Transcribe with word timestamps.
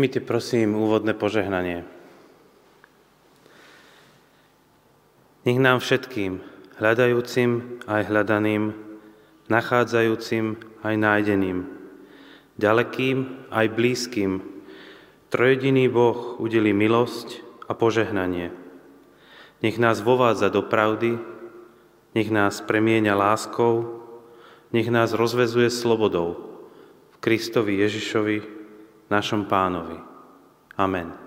Príjmite 0.00 0.24
prosím 0.24 0.80
úvodné 0.80 1.12
požehnanie. 1.12 1.84
Nech 5.44 5.60
nám 5.60 5.84
všetkým, 5.84 6.40
hľadajúcim 6.80 7.84
aj 7.84 8.08
hľadaným, 8.08 8.72
nachádzajúcim 9.52 10.56
aj 10.80 10.94
nájdeným, 10.96 11.68
ďalekým 12.56 13.44
aj 13.52 13.66
blízkym, 13.76 14.40
trojediný 15.28 15.92
Boh 15.92 16.40
udeli 16.40 16.72
milosť 16.72 17.44
a 17.68 17.76
požehnanie. 17.76 18.56
Nech 19.60 19.76
nás 19.76 20.00
vovádza 20.00 20.48
do 20.48 20.64
pravdy, 20.64 21.20
nech 22.16 22.32
nás 22.32 22.64
premieňa 22.64 23.12
láskou, 23.12 24.00
nech 24.72 24.88
nás 24.88 25.12
rozvezuje 25.12 25.68
slobodou 25.68 26.56
v 27.12 27.16
Kristovi 27.20 27.84
Ježišovi, 27.84 28.59
našom 29.10 29.44
pánovi. 29.44 29.98
Amen. 30.80 31.19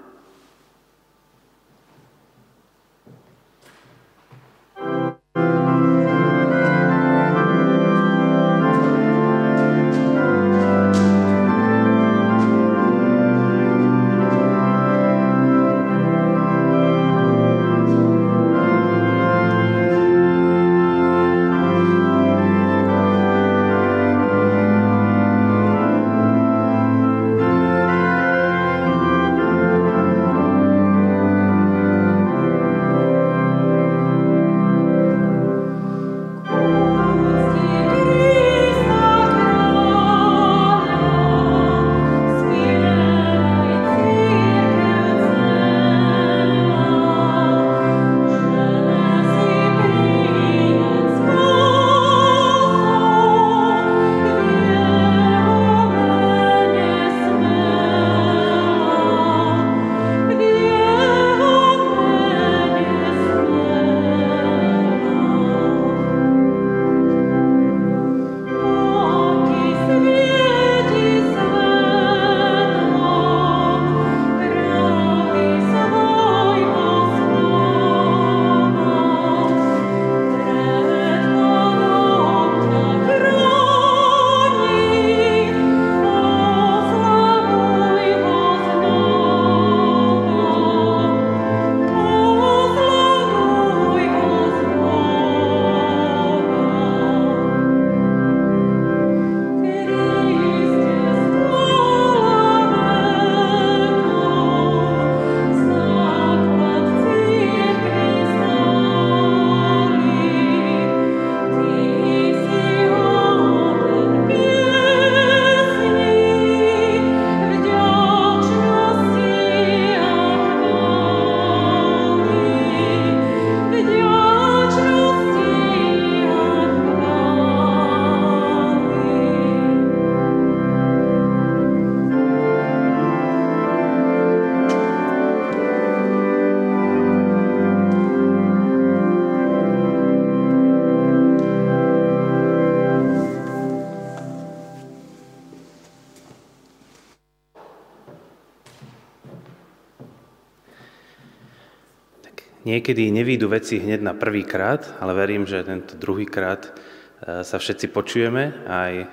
Niekedy 152.73 153.13
nevídu 153.13 153.53
veci 153.53 153.77
hneď 153.77 154.01
na 154.01 154.17
prvý 154.17 154.41
krát, 154.41 154.97
ale 154.97 155.13
verím, 155.13 155.45
že 155.45 155.61
tento 155.61 155.93
druhý 155.93 156.25
krát 156.25 156.73
e, 157.21 157.45
sa 157.45 157.61
všetci 157.61 157.85
počujeme, 157.93 158.49
aj 158.65 158.93
e, 158.97 159.05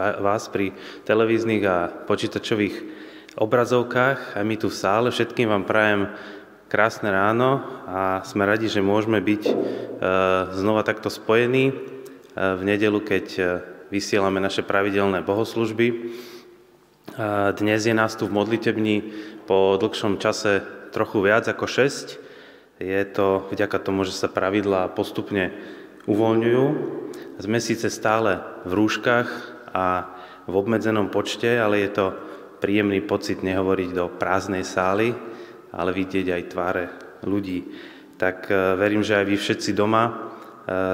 vás 0.00 0.48
pri 0.48 0.72
televíznych 1.04 1.60
a 1.68 1.92
počítačových 2.08 2.72
obrazovkách, 3.36 4.40
aj 4.40 4.44
my 4.48 4.56
tu 4.56 4.72
v 4.72 4.80
sále. 4.80 5.12
Všetkým 5.12 5.44
vám 5.44 5.68
prajem 5.68 6.08
krásne 6.72 7.12
ráno 7.12 7.60
a 7.84 8.24
sme 8.24 8.48
radi, 8.48 8.72
že 8.72 8.80
môžeme 8.80 9.20
byť 9.20 9.42
e, 9.44 9.54
znova 10.56 10.88
takto 10.88 11.12
spojení 11.12 11.76
v 12.32 12.62
nedelu, 12.64 12.96
keď 13.04 13.26
vysielame 13.92 14.40
naše 14.40 14.64
pravidelné 14.64 15.20
bohoslužby. 15.20 16.16
Dnes 17.60 17.80
je 17.84 17.92
nás 17.92 18.16
tu 18.16 18.24
v 18.24 18.36
modlitebni 18.40 18.96
po 19.44 19.76
dlhšom 19.76 20.16
čase 20.16 20.64
trochu 20.96 21.18
viac 21.20 21.44
ako 21.44 21.68
6 21.68 22.27
je 22.78 23.02
to 23.10 23.50
vďaka 23.50 23.78
tomu, 23.82 24.06
že 24.06 24.14
sa 24.14 24.30
pravidlá 24.30 24.94
postupne 24.94 25.50
uvoľňujú. 26.06 26.64
Sme 27.42 27.58
síce 27.58 27.90
stále 27.90 28.38
v 28.62 28.72
rúškach 28.78 29.28
a 29.74 30.14
v 30.46 30.54
obmedzenom 30.54 31.10
počte, 31.10 31.58
ale 31.58 31.82
je 31.84 31.90
to 31.90 32.06
príjemný 32.62 33.02
pocit 33.02 33.42
nehovoriť 33.42 33.90
do 33.94 34.10
prázdnej 34.14 34.62
sály, 34.62 35.14
ale 35.74 35.90
vidieť 35.90 36.26
aj 36.32 36.42
tváre 36.50 36.84
ľudí. 37.26 37.66
Tak 38.18 38.50
e, 38.50 38.54
verím, 38.74 39.06
že 39.06 39.18
aj 39.18 39.26
vy 39.26 39.36
všetci 39.38 39.70
doma 39.74 40.02
e, 40.06 40.12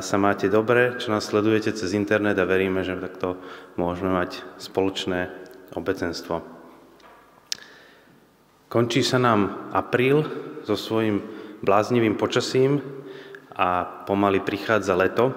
sa 0.04 0.16
máte 0.20 0.52
dobre, 0.52 1.00
čo 1.00 1.12
nás 1.12 1.24
sledujete 1.24 1.72
cez 1.72 1.96
internet 1.96 2.36
a 2.36 2.48
veríme, 2.48 2.84
že 2.84 3.00
takto 3.00 3.40
môžeme 3.80 4.12
mať 4.12 4.44
spoločné 4.60 5.32
obecenstvo. 5.72 6.44
Končí 8.68 9.06
sa 9.06 9.22
nám 9.22 9.70
apríl 9.70 10.26
so 10.66 10.74
svojím 10.74 11.43
bláznivým 11.62 12.16
počasím 12.18 12.80
a 13.54 13.86
pomaly 14.08 14.42
prichádza 14.42 14.96
leto. 14.98 15.36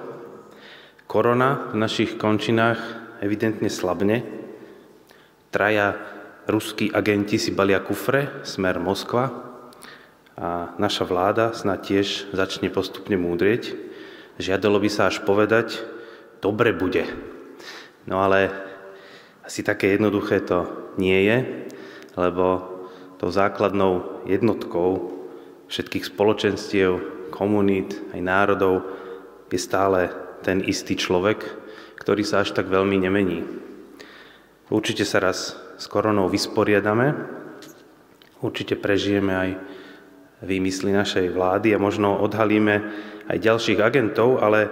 Korona 1.06 1.70
v 1.72 1.76
našich 1.78 2.18
končinách 2.18 2.80
evidentne 3.22 3.70
slabne. 3.70 4.26
Traja 5.54 5.96
ruskí 6.48 6.90
agenti 6.92 7.38
si 7.38 7.52
balia 7.52 7.84
kufre, 7.84 8.44
smer 8.48 8.80
Moskva 8.80 9.32
a 10.38 10.78
naša 10.78 11.04
vláda 11.04 11.52
snad 11.58 11.82
tiež 11.84 12.30
začne 12.32 12.70
postupne 12.70 13.18
múdrieť. 13.18 13.74
Žiadalo 14.38 14.78
by 14.78 14.90
sa 14.90 15.10
až 15.10 15.26
povedať, 15.26 15.82
dobre 16.46 16.72
bude. 16.78 17.10
No 18.06 18.22
ale 18.22 18.54
asi 19.42 19.66
také 19.66 19.98
jednoduché 19.98 20.46
to 20.46 20.70
nie 21.02 21.26
je, 21.26 21.38
lebo 22.14 22.78
tou 23.18 23.34
základnou 23.34 24.24
jednotkou 24.30 25.17
všetkých 25.68 26.08
spoločenstiev, 26.08 26.92
komunít, 27.30 28.00
aj 28.16 28.22
národov 28.24 28.88
je 29.52 29.60
stále 29.60 30.12
ten 30.44 30.64
istý 30.64 30.96
človek, 30.96 31.44
ktorý 32.00 32.24
sa 32.24 32.44
až 32.44 32.56
tak 32.56 32.72
veľmi 32.72 32.98
nemení. 33.04 33.44
Určite 34.68 35.04
sa 35.08 35.24
raz 35.24 35.56
s 35.80 35.86
koronou 35.88 36.28
vysporiadame, 36.28 37.16
určite 38.44 38.76
prežijeme 38.80 39.34
aj 39.36 39.50
výmysly 40.44 40.94
našej 40.94 41.34
vlády 41.34 41.74
a 41.74 41.82
možno 41.82 42.20
odhalíme 42.20 42.76
aj 43.28 43.38
ďalších 43.40 43.80
agentov, 43.82 44.40
ale 44.44 44.70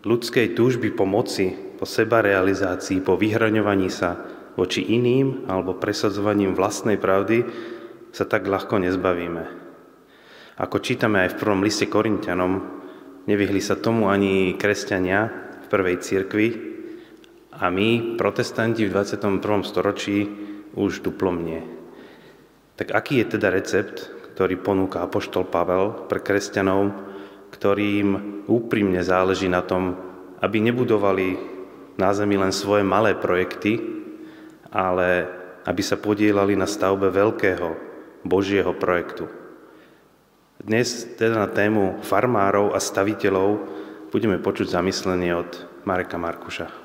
ľudskej 0.00 0.56
túžby 0.56 0.94
po 0.94 1.04
moci, 1.04 1.52
po 1.76 1.84
seba 1.84 2.24
realizácii, 2.24 3.04
po 3.04 3.18
vyhraňovaní 3.18 3.92
sa 3.92 4.16
voči 4.56 4.84
iným 4.84 5.46
alebo 5.50 5.76
presadzovaním 5.76 6.56
vlastnej 6.56 6.96
pravdy 6.96 7.44
sa 8.10 8.26
tak 8.26 8.48
ľahko 8.48 8.80
nezbavíme. 8.82 9.59
Ako 10.60 10.76
čítame 10.84 11.24
aj 11.24 11.32
v 11.32 11.40
prvom 11.40 11.64
liste 11.64 11.88
Korintianom, 11.88 12.60
nevyhli 13.24 13.64
sa 13.64 13.80
tomu 13.80 14.12
ani 14.12 14.60
kresťania 14.60 15.32
v 15.64 15.66
prvej 15.72 15.96
cirkvi 16.04 16.48
a 17.56 17.72
my, 17.72 18.20
protestanti 18.20 18.84
v 18.84 18.92
21. 18.92 19.40
storočí, 19.64 20.28
už 20.76 21.00
duplom 21.00 21.40
nie. 21.40 21.64
Tak 22.76 22.92
aký 22.92 23.24
je 23.24 23.40
teda 23.40 23.48
recept, 23.48 24.12
ktorý 24.36 24.60
ponúka 24.60 25.00
Apoštol 25.00 25.48
Pavel 25.48 26.04
pre 26.12 26.20
kresťanov, 26.20 26.92
ktorým 27.56 28.44
úprimne 28.44 29.00
záleží 29.00 29.48
na 29.48 29.64
tom, 29.64 29.96
aby 30.44 30.60
nebudovali 30.60 31.40
na 31.96 32.12
zemi 32.12 32.36
len 32.36 32.52
svoje 32.52 32.84
malé 32.84 33.16
projekty, 33.16 33.80
ale 34.68 35.24
aby 35.64 35.80
sa 35.80 35.96
podielali 35.96 36.52
na 36.52 36.68
stavbe 36.68 37.08
veľkého 37.08 37.68
Božieho 38.28 38.76
projektu. 38.76 39.39
Dnes 40.60 41.16
teda 41.16 41.40
na 41.40 41.48
tému 41.48 42.04
farmárov 42.04 42.76
a 42.76 42.78
staviteľov 42.84 43.64
budeme 44.12 44.36
počuť 44.36 44.68
zamyslenie 44.68 45.32
od 45.32 45.48
Mareka 45.88 46.20
Markuša. 46.20 46.79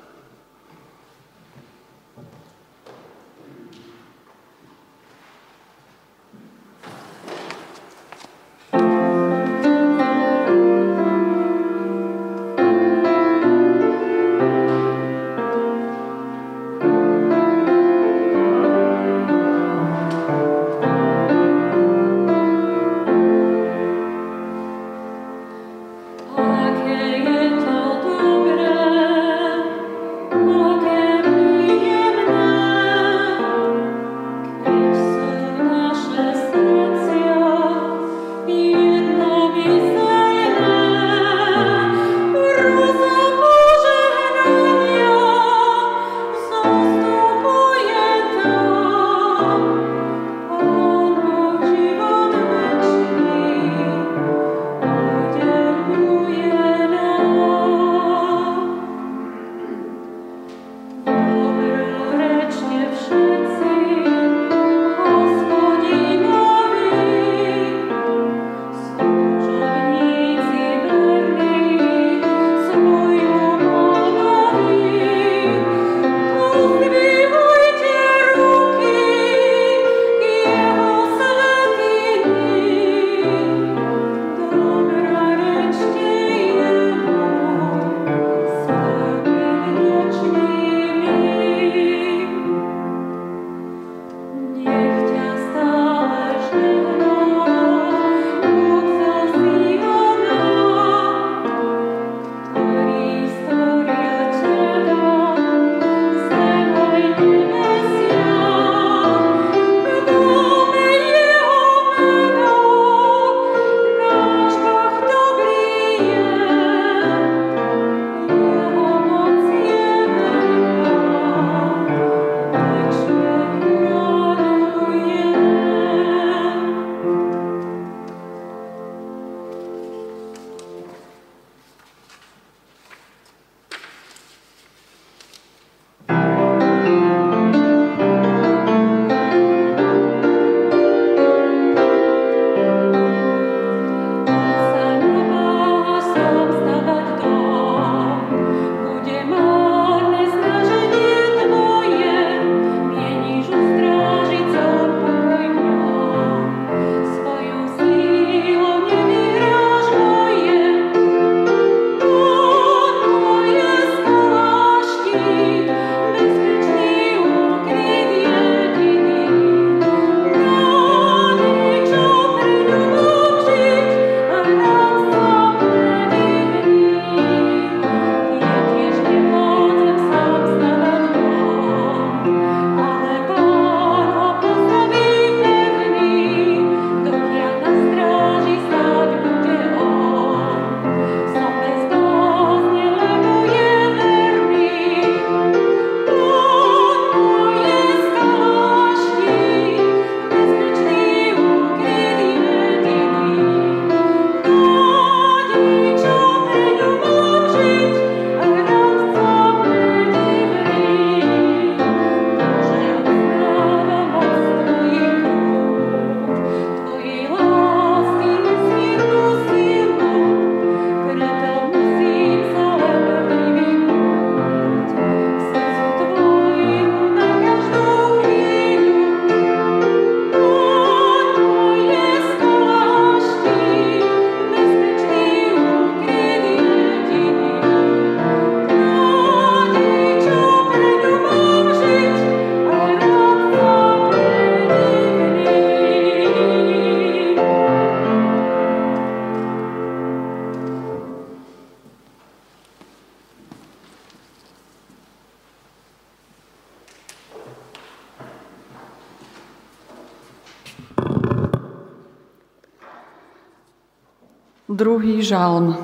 Žalm. 265.46 265.78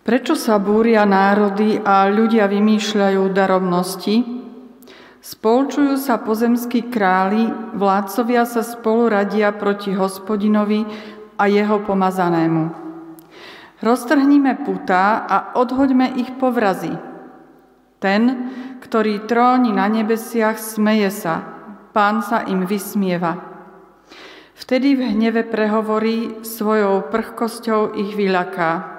Prečo 0.00 0.32
sa 0.32 0.56
búria 0.56 1.04
národy 1.04 1.76
a 1.76 2.08
ľudia 2.08 2.48
vymýšľajú 2.48 3.22
darovnosti? 3.36 4.16
Spolčujú 5.20 5.98
sa 5.98 6.22
pozemskí 6.22 6.88
králi, 6.88 7.50
vládcovia 7.74 8.46
sa 8.46 8.62
spolu 8.62 9.10
radia 9.10 9.50
proti 9.52 9.90
hospodinovi 9.92 10.86
a 11.36 11.50
jeho 11.50 11.82
pomazanému. 11.82 12.64
Roztrhnime 13.82 14.62
putá 14.62 15.26
a 15.26 15.36
odhoďme 15.58 16.16
ich 16.16 16.32
povrazy. 16.38 16.94
Ten, 17.98 18.54
ktorý 18.80 19.26
tróni 19.26 19.74
na 19.74 19.90
nebesiach, 19.90 20.56
smeje 20.56 21.10
sa, 21.10 21.42
pán 21.90 22.22
sa 22.22 22.46
im 22.46 22.62
vysmieva. 22.62 23.55
Vtedy 24.56 24.96
v 24.96 25.12
hneve 25.12 25.44
prehovorí, 25.44 26.40
svojou 26.40 27.12
prchkosťou 27.12 27.92
ich 27.92 28.16
vyľaká. 28.16 28.96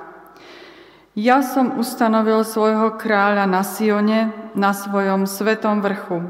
Ja 1.17 1.41
som 1.41 1.81
ustanovil 1.81 2.45
svojho 2.45 2.93
kráľa 2.93 3.49
na 3.49 3.65
Sione, 3.65 4.53
na 4.53 4.69
svojom 4.69 5.25
svetom 5.25 5.81
vrchu. 5.81 6.21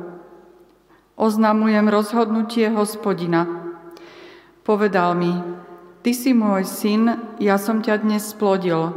Oznamujem 1.19 1.91
rozhodnutie 1.91 2.71
hospodina. 2.71 3.43
Povedal 4.63 5.11
mi, 5.19 5.35
ty 6.07 6.15
si 6.15 6.31
môj 6.31 6.63
syn, 6.63 7.35
ja 7.43 7.59
som 7.59 7.83
ťa 7.83 8.07
dnes 8.07 8.31
splodil. 8.31 8.95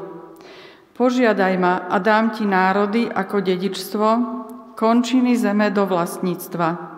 Požiadaj 0.95 1.55
ma 1.59 1.91
a 1.91 1.99
dám 1.99 2.39
ti 2.39 2.47
národy 2.47 3.11
ako 3.11 3.43
dedičstvo, 3.43 4.09
končiny 4.79 5.35
zeme 5.35 5.75
do 5.75 5.91
vlastníctva. 5.91 6.90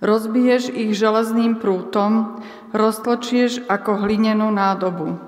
Rozbiješ 0.00 0.72
ich 0.72 0.96
železným 0.96 1.60
prútom, 1.60 2.40
roztločieš 2.72 3.68
ako 3.68 4.00
hlinenú 4.00 4.48
nádobu. 4.48 5.20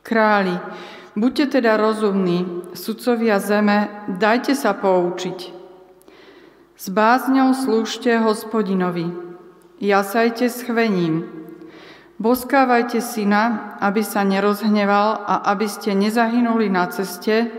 Králi, 0.00 0.56
buďte 1.12 1.60
teda 1.60 1.76
rozumní, 1.76 2.64
sudcovia 2.72 3.36
zeme, 3.40 3.92
dajte 4.08 4.56
sa 4.56 4.72
poučiť. 4.72 5.38
S 6.74 6.86
bázňou 6.88 7.52
slúžte 7.52 8.16
hospodinovi, 8.24 9.12
jasajte 9.84 10.48
s 10.48 10.64
chvením, 10.64 11.28
boskávajte 12.16 13.04
syna, 13.04 13.76
aby 13.84 14.00
sa 14.00 14.24
nerozhneval 14.24 15.28
a 15.28 15.34
aby 15.52 15.68
ste 15.68 15.92
nezahynuli 15.92 16.72
na 16.72 16.88
ceste, 16.88 17.52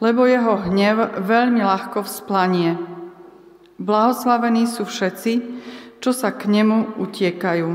lebo 0.00 0.24
jeho 0.24 0.56
hnev 0.72 1.20
veľmi 1.20 1.60
ľahko 1.60 2.08
vzplanie. 2.08 2.99
Blahoslavení 3.80 4.68
sú 4.68 4.84
všetci, 4.84 5.32
čo 6.04 6.12
sa 6.12 6.36
k 6.36 6.52
nemu 6.52 7.00
utiekajú. 7.00 7.68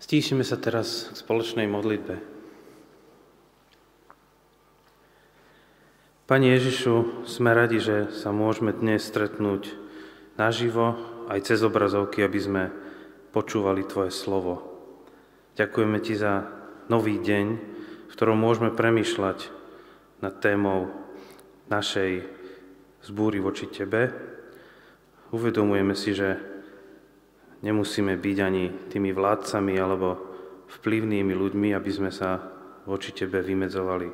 Stíšime 0.00 0.40
sa 0.40 0.56
teraz 0.56 1.12
k 1.12 1.20
spoločnej 1.20 1.68
modlitbe. 1.68 2.20
Pani 6.24 6.48
Ježišu, 6.56 7.28
sme 7.28 7.52
radi, 7.52 7.76
že 7.76 8.08
sa 8.08 8.32
môžeme 8.32 8.72
dnes 8.72 9.04
stretnúť 9.04 9.76
naživo 10.40 10.96
aj 11.28 11.44
cez 11.44 11.60
obrazovky, 11.60 12.24
aby 12.24 12.40
sme 12.40 12.62
počúvali 13.32 13.88
Tvoje 13.88 14.12
slovo. 14.12 14.60
Ďakujeme 15.56 15.98
Ti 16.04 16.14
za 16.20 16.44
nový 16.92 17.16
deň, 17.16 17.46
v 18.06 18.12
ktorom 18.12 18.36
môžeme 18.36 18.68
premýšľať 18.68 19.48
nad 20.20 20.36
témou 20.44 20.92
našej 21.72 22.28
zbúry 23.08 23.40
voči 23.40 23.72
Tebe. 23.72 24.12
Uvedomujeme 25.32 25.96
si, 25.96 26.12
že 26.12 26.36
nemusíme 27.64 28.20
byť 28.20 28.38
ani 28.44 28.64
tými 28.92 29.16
vládcami 29.16 29.80
alebo 29.80 30.20
vplyvnými 30.68 31.32
ľuďmi, 31.32 31.72
aby 31.72 31.88
sme 31.88 32.12
sa 32.12 32.36
voči 32.84 33.16
Tebe 33.16 33.40
vymedzovali. 33.40 34.12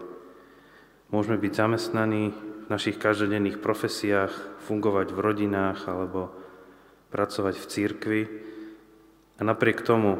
Môžeme 1.10 1.42
byť 1.42 1.52
zamestnaní 1.58 2.30
v 2.30 2.66
našich 2.70 3.02
každodenných 3.02 3.58
profesiách, 3.58 4.62
fungovať 4.62 5.10
v 5.10 5.18
rodinách 5.18 5.90
alebo 5.90 6.30
pracovať 7.10 7.54
v 7.58 7.66
církvi, 7.66 8.22
a 9.38 9.40
napriek 9.46 9.86
tomu 9.86 10.18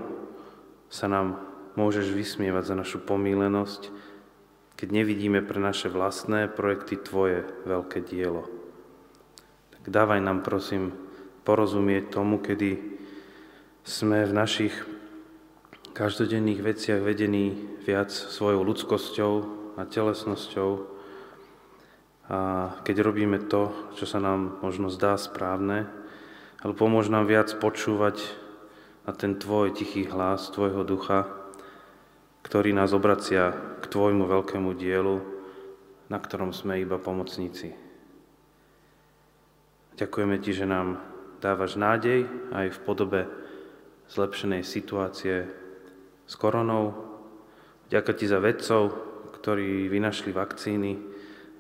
sa 0.89 1.11
nám 1.11 1.43
môžeš 1.75 2.15
vysmievať 2.15 2.71
za 2.71 2.75
našu 2.79 2.99
pomílenosť, 3.03 3.91
keď 4.79 4.89
nevidíme 4.95 5.43
pre 5.43 5.59
naše 5.59 5.91
vlastné 5.91 6.47
projekty 6.47 6.95
Tvoje 6.95 7.43
veľké 7.67 8.03
dielo. 8.07 8.47
Tak 9.75 9.91
dávaj 9.91 10.23
nám, 10.23 10.47
prosím, 10.47 10.95
porozumieť 11.43 12.15
tomu, 12.15 12.39
kedy 12.39 12.79
sme 13.83 14.23
v 14.23 14.33
našich 14.33 14.75
každodenných 15.99 16.63
veciach 16.63 17.03
vedení 17.03 17.59
viac 17.83 18.15
svojou 18.15 18.63
ľudskosťou 18.63 19.33
a 19.75 19.83
telesnosťou 19.83 20.71
a 22.29 22.39
keď 22.85 22.97
robíme 23.01 23.41
to, 23.49 23.73
čo 23.97 24.05
sa 24.05 24.21
nám 24.21 24.61
možno 24.61 24.93
zdá 24.93 25.17
správne, 25.17 25.89
ale 26.61 26.77
pomôž 26.77 27.09
nám 27.09 27.25
viac 27.25 27.49
počúvať 27.57 28.21
a 29.09 29.11
ten 29.17 29.41
Tvoj 29.41 29.73
tichý 29.73 30.05
hlas, 30.05 30.53
Tvojho 30.53 30.85
ducha, 30.85 31.25
ktorý 32.45 32.77
nás 32.77 32.93
obracia 32.93 33.57
k 33.81 33.85
Tvojmu 33.89 34.29
veľkému 34.29 34.77
dielu, 34.77 35.25
na 36.13 36.21
ktorom 36.21 36.53
sme 36.53 36.85
iba 36.85 37.01
pomocníci. 37.01 37.73
Ďakujeme 39.97 40.37
Ti, 40.45 40.53
že 40.53 40.69
nám 40.69 41.01
dávaš 41.41 41.81
nádej 41.81 42.29
aj 42.53 42.69
v 42.69 42.79
podobe 42.85 43.21
zlepšenej 44.13 44.61
situácie 44.61 45.49
s 46.29 46.35
koronou. 46.37 46.93
Ďakujem 47.89 48.19
Ti 48.21 48.27
za 48.29 48.39
vedcov, 48.45 48.83
ktorí 49.41 49.89
vynašli 49.89 50.37
vakcíny. 50.37 51.01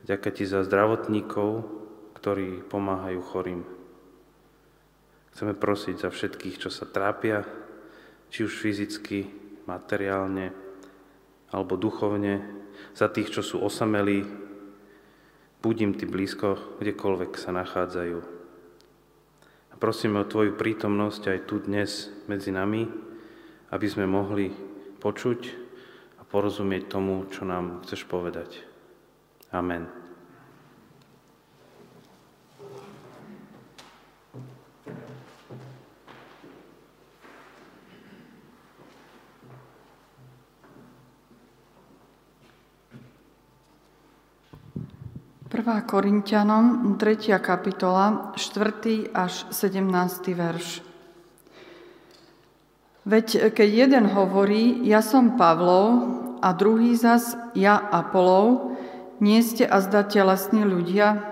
Ďakujem 0.04 0.36
Ti 0.36 0.44
za 0.44 0.60
zdravotníkov, 0.68 1.64
ktorí 2.12 2.60
pomáhajú 2.68 3.20
chorým. 3.24 3.77
Chceme 5.38 5.54
prosiť 5.54 6.02
za 6.02 6.10
všetkých, 6.10 6.58
čo 6.58 6.66
sa 6.66 6.82
trápia, 6.82 7.46
či 8.26 8.42
už 8.42 8.58
fyzicky, 8.58 9.30
materiálne 9.70 10.50
alebo 11.54 11.78
duchovne, 11.78 12.42
za 12.90 13.06
tých, 13.06 13.30
čo 13.30 13.46
sú 13.46 13.62
osamelí, 13.62 14.26
budím 15.62 15.94
Ty 15.94 16.10
blízko, 16.10 16.82
kdekoľvek 16.82 17.38
sa 17.38 17.54
nachádzajú. 17.54 18.18
A 19.70 19.74
prosíme 19.78 20.18
o 20.18 20.26
Tvoju 20.26 20.58
prítomnosť 20.58 21.30
aj 21.30 21.38
tu 21.46 21.62
dnes 21.62 22.10
medzi 22.26 22.50
nami, 22.50 22.90
aby 23.70 23.86
sme 23.86 24.10
mohli 24.10 24.50
počuť 24.98 25.40
a 26.18 26.26
porozumieť 26.26 26.90
tomu, 26.90 27.30
čo 27.30 27.46
nám 27.46 27.86
chceš 27.86 28.10
povedať. 28.10 28.66
Amen. 29.54 29.97
Prvá 45.48 45.80
Korintianom, 45.80 47.00
3. 47.00 47.40
kapitola, 47.40 48.36
4. 48.36 49.08
až 49.16 49.48
17. 49.48 49.80
verš. 50.36 50.84
Veď 53.08 53.56
keď 53.56 53.68
jeden 53.88 54.12
hovorí, 54.12 54.84
ja 54.84 55.00
som 55.00 55.40
Pavlov, 55.40 56.04
a 56.44 56.52
druhý 56.52 56.92
zas, 56.92 57.32
ja 57.56 57.80
Apolov, 57.80 58.76
nie 59.24 59.40
ste 59.40 59.64
azda 59.64 60.04
telesní 60.04 60.68
ľudia? 60.68 61.24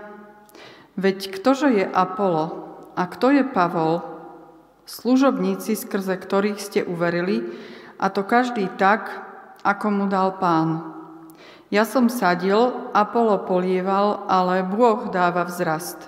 Veď 0.96 1.37
ktože 1.37 1.68
je 1.76 1.85
Apolo 1.85 2.72
a 2.96 3.05
kto 3.05 3.37
je 3.37 3.44
Pavol? 3.44 4.00
Služobníci, 4.88 5.76
skrze 5.76 6.16
ktorých 6.16 6.57
ste 6.57 6.81
uverili, 6.88 7.52
a 8.00 8.09
to 8.09 8.24
každý 8.24 8.72
tak, 8.81 9.12
ako 9.61 9.87
mu 9.92 10.05
dal 10.09 10.40
pán. 10.40 10.95
Ja 11.66 11.83
som 11.83 12.07
sadil, 12.07 12.90
Apolo 12.94 13.42
polieval, 13.42 14.22
ale 14.31 14.62
Boh 14.62 15.11
dáva 15.11 15.42
vzrast. 15.42 15.98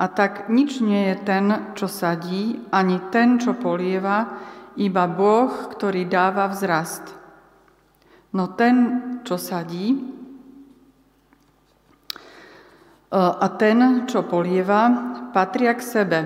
A 0.00 0.08
tak 0.08 0.48
nič 0.48 0.80
nie 0.80 1.12
je 1.12 1.16
ten, 1.28 1.76
čo 1.76 1.84
sadí, 1.84 2.56
ani 2.72 2.96
ten, 3.12 3.36
čo 3.36 3.52
polieva, 3.52 4.40
iba 4.80 5.04
Boh, 5.04 5.68
ktorý 5.76 6.08
dáva 6.08 6.48
vzrast. 6.48 7.04
No 8.32 8.48
ten, 8.56 8.76
čo 9.28 9.36
sadí, 9.36 9.92
e, 9.92 10.02
a 13.12 13.46
ten, 13.60 14.08
čo 14.08 14.24
polieva, 14.24 14.88
patria 15.36 15.76
k 15.76 15.84
sebe, 15.84 16.20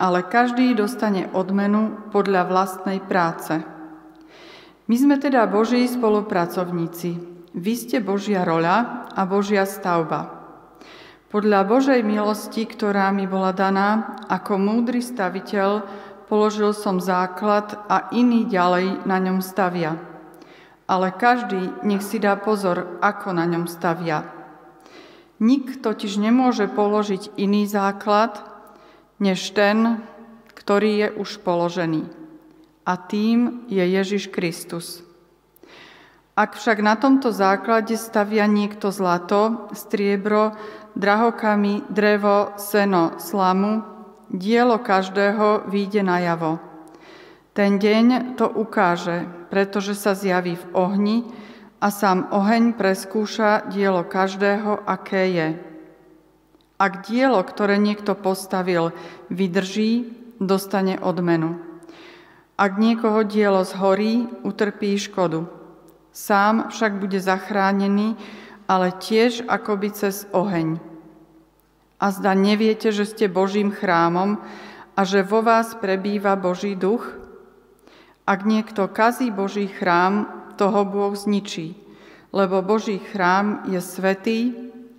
ale 0.00 0.24
každý 0.24 0.72
dostane 0.72 1.28
odmenu 1.36 2.08
podľa 2.08 2.48
vlastnej 2.48 3.04
práce. 3.04 3.60
My 4.88 4.96
sme 4.96 5.20
teda 5.20 5.44
Boží 5.44 5.84
spolupracovníci. 5.84 7.29
Vy 7.50 7.74
ste 7.74 7.98
Božia 7.98 8.46
roľa 8.46 9.10
a 9.10 9.26
Božia 9.26 9.66
stavba. 9.66 10.38
Podľa 11.34 11.66
Božej 11.66 12.02
milosti, 12.06 12.62
ktorá 12.62 13.10
mi 13.10 13.26
bola 13.26 13.50
daná, 13.50 14.18
ako 14.30 14.54
múdry 14.54 15.02
staviteľ, 15.02 15.82
položil 16.30 16.70
som 16.70 17.02
základ 17.02 17.74
a 17.90 18.06
iný 18.14 18.46
ďalej 18.46 19.02
na 19.02 19.18
ňom 19.18 19.42
stavia. 19.42 19.98
Ale 20.86 21.10
každý 21.10 21.74
nech 21.82 22.06
si 22.06 22.22
dá 22.22 22.38
pozor, 22.38 22.98
ako 23.02 23.34
na 23.34 23.46
ňom 23.50 23.66
stavia. 23.66 24.26
Nik 25.42 25.82
totiž 25.82 26.22
nemôže 26.22 26.70
položiť 26.70 27.34
iný 27.34 27.66
základ, 27.66 28.46
než 29.18 29.42
ten, 29.50 30.06
ktorý 30.54 30.90
je 31.02 31.08
už 31.18 31.42
položený. 31.42 32.06
A 32.86 32.94
tým 32.94 33.66
je 33.66 33.82
Ježiš 33.82 34.30
Kristus. 34.30 35.09
Ak 36.40 36.56
však 36.56 36.80
na 36.80 36.96
tomto 36.96 37.36
základe 37.36 38.00
stavia 38.00 38.48
niekto 38.48 38.88
zlato, 38.88 39.68
striebro, 39.76 40.56
drahokami, 40.96 41.84
drevo, 41.92 42.56
seno, 42.56 43.20
slamu, 43.20 43.84
dielo 44.32 44.80
každého 44.80 45.68
výjde 45.68 46.00
najavo. 46.00 46.56
Ten 47.52 47.76
deň 47.76 48.40
to 48.40 48.48
ukáže, 48.48 49.28
pretože 49.52 49.92
sa 49.92 50.16
zjaví 50.16 50.56
v 50.56 50.64
ohni 50.72 51.28
a 51.76 51.92
sám 51.92 52.32
oheň 52.32 52.72
preskúša 52.72 53.68
dielo 53.68 54.00
každého, 54.08 54.80
aké 54.88 55.36
je. 55.36 55.48
Ak 56.80 57.04
dielo, 57.04 57.44
ktoré 57.44 57.76
niekto 57.76 58.16
postavil, 58.16 58.96
vydrží, 59.28 60.08
dostane 60.40 60.96
odmenu. 61.04 61.60
Ak 62.56 62.80
niekoho 62.80 63.28
dielo 63.28 63.60
zhorí, 63.60 64.24
utrpí 64.40 64.96
škodu. 64.96 65.59
Sám 66.20 66.68
však 66.68 67.00
bude 67.00 67.16
zachránený, 67.16 68.12
ale 68.68 68.92
tiež 68.92 69.48
akoby 69.48 69.88
cez 69.96 70.28
oheň. 70.36 70.76
A 71.96 72.06
zda 72.12 72.36
neviete, 72.36 72.92
že 72.92 73.08
ste 73.08 73.24
Božím 73.24 73.72
chrámom 73.72 74.36
a 74.92 75.00
že 75.08 75.24
vo 75.24 75.40
vás 75.40 75.72
prebýva 75.72 76.36
Boží 76.36 76.76
duch? 76.76 77.08
Ak 78.28 78.44
niekto 78.44 78.84
kazí 78.92 79.32
Boží 79.32 79.64
chrám, 79.72 80.28
toho 80.60 80.84
Boh 80.84 81.16
zničí, 81.16 81.72
lebo 82.36 82.60
Boží 82.60 83.00
chrám 83.00 83.64
je 83.72 83.80
svetý 83.80 84.40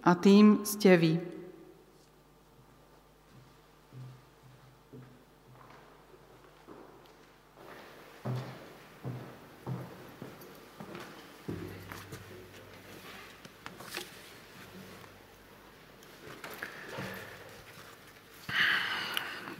a 0.01 0.17
tým 0.17 0.65
ste 0.65 0.97
vy. 0.97 1.13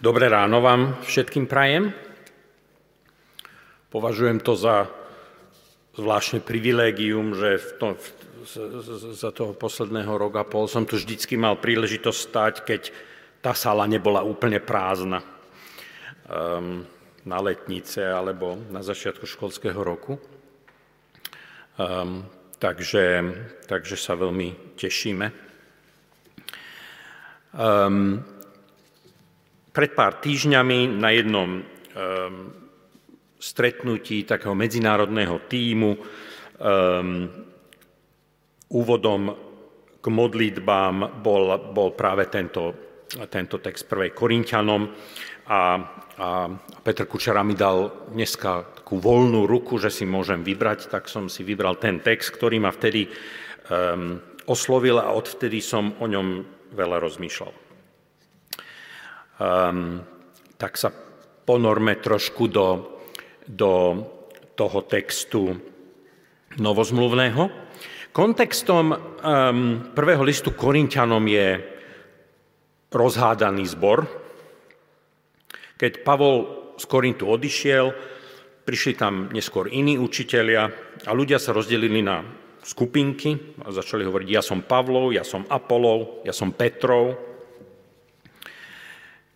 Dobré 0.02 0.34
ráno 0.34 0.66
vám 0.66 0.98
všetkým 1.06 1.46
prajem. 1.46 1.94
Považujem 3.94 4.42
to 4.42 4.58
za 4.58 4.90
zvláštne 5.94 6.42
privilégium, 6.42 7.38
že 7.38 7.62
v 7.62 7.70
to, 7.78 7.88
v, 7.94 8.06
za 9.14 9.30
toho 9.30 9.54
posledného 9.54 10.10
roka 10.18 10.42
pol 10.42 10.66
som 10.66 10.90
tu 10.90 10.98
vždycky 10.98 11.38
mal 11.38 11.62
príležitosť 11.62 12.18
stať, 12.18 12.54
keď 12.66 12.82
tá 13.46 13.54
sala 13.54 13.86
nebola 13.86 14.26
úplne 14.26 14.58
prázdna 14.58 15.22
um, 15.22 16.82
na 17.22 17.38
letnice 17.38 18.02
alebo 18.02 18.58
na 18.74 18.82
začiatku 18.82 19.30
školského 19.30 19.86
roku. 19.86 20.18
Um, 21.78 22.26
takže, 22.58 23.22
takže 23.70 24.02
sa 24.02 24.18
veľmi 24.18 24.82
tešíme. 24.82 25.30
Um, 27.54 28.26
pred 29.72 29.92
pár 29.96 30.20
týždňami 30.20 31.00
na 31.00 31.10
jednom 31.16 31.50
um, 31.60 31.64
stretnutí 33.40 34.28
takého 34.28 34.54
medzinárodného 34.54 35.48
tímu 35.48 35.96
um, 35.96 37.28
úvodom 38.72 39.22
k 40.02 40.06
modlitbám 40.06 41.24
bol, 41.24 41.56
bol 41.72 41.90
práve 41.96 42.28
tento, 42.28 42.76
tento 43.32 43.58
text 43.64 43.88
1. 43.88 44.12
Korintianom 44.12 44.82
a, 45.48 45.52
a 45.52 45.60
Petr 46.84 47.08
Kučera 47.08 47.42
mi 47.42 47.56
dal 47.56 48.12
dneska 48.12 48.84
takú 48.84 49.00
voľnú 49.00 49.48
ruku, 49.48 49.80
že 49.80 49.90
si 49.90 50.04
môžem 50.04 50.44
vybrať, 50.44 50.92
tak 50.92 51.08
som 51.08 51.32
si 51.32 51.48
vybral 51.48 51.80
ten 51.80 52.04
text, 52.04 52.36
ktorý 52.36 52.60
ma 52.60 52.76
vtedy 52.76 53.08
um, 53.08 54.20
oslovil 54.52 55.00
a 55.00 55.16
odvtedy 55.16 55.64
som 55.64 55.96
o 56.02 56.06
ňom 56.12 56.44
veľa 56.76 57.00
rozmýšľal 57.00 57.71
um, 59.42 59.98
tak 60.56 60.78
sa 60.78 60.94
ponorme 61.42 61.98
trošku 61.98 62.46
do, 62.46 62.68
do 63.50 63.74
toho 64.54 64.80
textu 64.86 65.58
novozmluvného. 66.62 67.44
Kontextom 68.12 68.86
um, 68.92 68.98
prvého 69.96 70.22
listu 70.22 70.54
Korintianom 70.54 71.24
je 71.26 71.48
rozhádaný 72.92 73.64
zbor. 73.72 74.04
Keď 75.80 76.06
Pavol 76.06 76.36
z 76.78 76.86
Korintu 76.86 77.32
odišiel, 77.32 77.90
prišli 78.68 78.94
tam 79.00 79.32
neskôr 79.34 79.72
iní 79.72 79.98
učitelia 79.98 80.70
a 81.08 81.12
ľudia 81.16 81.42
sa 81.42 81.56
rozdelili 81.56 82.04
na 82.04 82.22
skupinky 82.62 83.58
a 83.66 83.74
začali 83.74 84.06
hovoriť, 84.06 84.28
ja 84.30 84.44
som 84.46 84.62
Pavlov, 84.62 85.10
ja 85.16 85.26
som 85.26 85.48
Apolov, 85.50 86.22
ja 86.28 86.36
som 86.36 86.54
Petrov, 86.54 87.31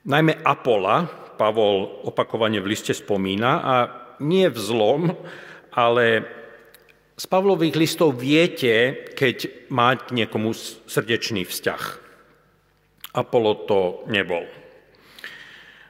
Najmä 0.06 0.46
Apola 0.46 1.10
Pavol 1.36 2.06
opakovane 2.06 2.62
v 2.62 2.70
liste 2.72 2.94
spomína 2.94 3.52
a 3.60 3.76
nie 4.22 4.48
v 4.48 4.60
zlom, 4.62 5.02
ale 5.74 6.06
z 7.18 7.26
Pavlových 7.26 7.76
listov 7.76 8.14
viete, 8.14 9.08
keď 9.18 9.68
má 9.74 9.98
k 9.98 10.14
niekomu 10.14 10.54
srdečný 10.86 11.50
vzťah. 11.50 11.84
Apolo 13.18 13.66
to 13.66 14.06
nebol. 14.12 14.46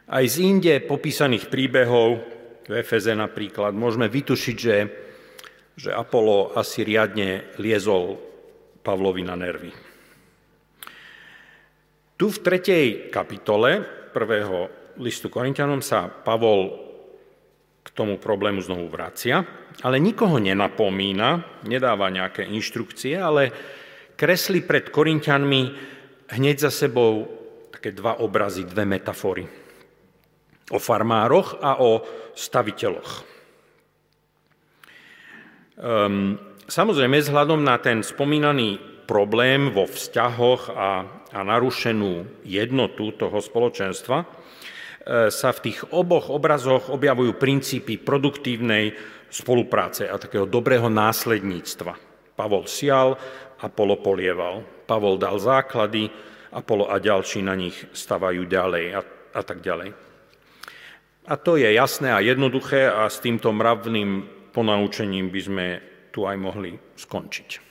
Aj 0.06 0.24
z 0.26 0.36
inde 0.46 0.86
popísaných 0.86 1.50
príbehov, 1.50 2.22
v 2.66 2.72
Efeze 2.82 3.14
napríklad, 3.18 3.74
môžeme 3.74 4.06
vytušiť, 4.08 4.58
že, 4.58 4.78
že 5.76 5.90
Apolo 5.92 6.54
asi 6.54 6.86
riadne 6.86 7.52
liezol 7.58 8.16
Pavlovi 8.86 9.26
na 9.26 9.36
nervy. 9.36 9.74
Tu 12.16 12.26
v 12.32 12.40
tretej 12.40 13.12
kapitole 13.12 13.95
prvého 14.16 14.72
listu 15.04 15.28
Korintianom 15.28 15.84
sa 15.84 16.08
Pavol 16.08 16.72
k 17.84 17.92
tomu 17.92 18.16
problému 18.16 18.64
znovu 18.64 18.88
vracia, 18.88 19.44
ale 19.84 20.00
nikoho 20.00 20.40
nenapomína, 20.40 21.62
nedáva 21.68 22.08
nejaké 22.08 22.48
inštrukcie, 22.48 23.20
ale 23.20 23.52
kreslí 24.16 24.64
pred 24.64 24.88
Korintianmi 24.88 25.62
hneď 26.32 26.56
za 26.66 26.72
sebou 26.72 27.28
také 27.76 27.92
dva 27.92 28.24
obrazy, 28.24 28.64
dve 28.64 28.88
metafory. 28.88 29.44
O 30.72 30.80
farmároch 30.80 31.62
a 31.62 31.78
o 31.84 32.02
staviteľoch. 32.34 33.12
Um, 35.76 36.40
samozrejme, 36.66 37.20
vzhľadom 37.20 37.62
na 37.62 37.78
ten 37.78 38.02
spomínaný 38.02 38.80
problém 39.06 39.70
vo 39.70 39.86
vzťahoch 39.86 40.74
a, 40.74 40.90
a 41.36 41.44
narušenú 41.44 42.24
jednotu 42.48 43.12
toho 43.12 43.44
spoločenstva, 43.44 44.24
e, 44.24 44.26
sa 45.28 45.52
v 45.52 45.64
tých 45.68 45.84
oboch 45.92 46.32
obrazoch 46.32 46.88
objavujú 46.88 47.36
princípy 47.36 48.00
produktívnej 48.00 48.96
spolupráce 49.28 50.08
a 50.08 50.16
takého 50.16 50.48
dobrého 50.48 50.88
následníctva. 50.88 52.00
Pavol 52.40 52.72
sial, 52.72 53.20
Apolo 53.60 54.00
polieval. 54.00 54.64
Pavol 54.88 55.20
dal 55.20 55.36
základy, 55.36 56.08
Apolo 56.56 56.88
a 56.88 57.04
ďalší 57.04 57.44
na 57.44 57.56
nich 57.60 57.76
stavajú 57.92 58.48
ďalej 58.48 58.86
a, 58.96 59.02
a 59.36 59.42
tak 59.44 59.60
ďalej. 59.60 59.92
A 61.26 61.34
to 61.42 61.58
je 61.58 61.68
jasné 61.68 62.14
a 62.14 62.24
jednoduché 62.24 62.88
a 62.88 63.10
s 63.10 63.20
týmto 63.20 63.50
mravným 63.52 64.24
ponaučením 64.54 65.34
by 65.34 65.42
sme 65.42 65.66
tu 66.14 66.24
aj 66.24 66.38
mohli 66.38 66.78
skončiť. 66.96 67.65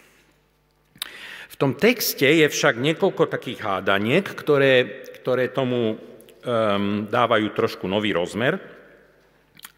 V 1.54 1.62
tom 1.62 1.78
texte 1.78 2.26
je 2.26 2.50
však 2.50 2.82
niekoľko 2.82 3.30
takých 3.30 3.62
hádaniek, 3.62 4.26
ktoré, 4.26 5.06
ktoré 5.22 5.54
tomu 5.54 5.94
um, 5.94 7.06
dávajú 7.06 7.54
trošku 7.54 7.86
nový 7.86 8.10
rozmer. 8.10 8.58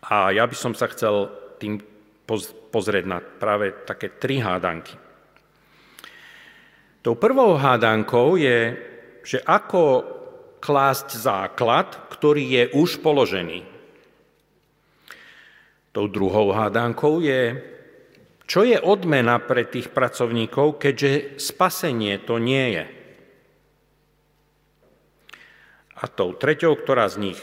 A 0.08 0.32
ja 0.32 0.48
by 0.48 0.56
som 0.56 0.72
sa 0.72 0.88
chcel 0.88 1.28
tým 1.60 1.76
pozrieť 2.72 3.04
na 3.04 3.20
práve 3.20 3.84
také 3.84 4.16
tri 4.16 4.40
hádanky. 4.40 4.96
Tou 7.04 7.12
prvou 7.12 7.60
hádankou 7.60 8.40
je, 8.40 8.72
že 9.20 9.44
ako 9.44 10.16
klásť 10.64 11.12
základ, 11.20 12.08
ktorý 12.08 12.44
je 12.56 12.64
už 12.72 13.04
položený. 13.04 13.60
Tou 15.92 16.08
druhou 16.08 16.56
hádankou 16.56 17.20
je, 17.20 17.75
Čo 18.46 18.62
je 18.62 18.78
odmena 18.78 19.42
pre 19.42 19.66
tých 19.66 19.90
pracovníkov, 19.90 20.78
keďže 20.78 21.42
spasenie 21.42 22.22
to 22.22 22.38
nie 22.38 22.78
je? 22.78 22.87
A 25.98 26.04
tou 26.06 26.30
treťou, 26.30 26.78
ktorá 26.78 27.11
z 27.11 27.30
nich 27.30 27.40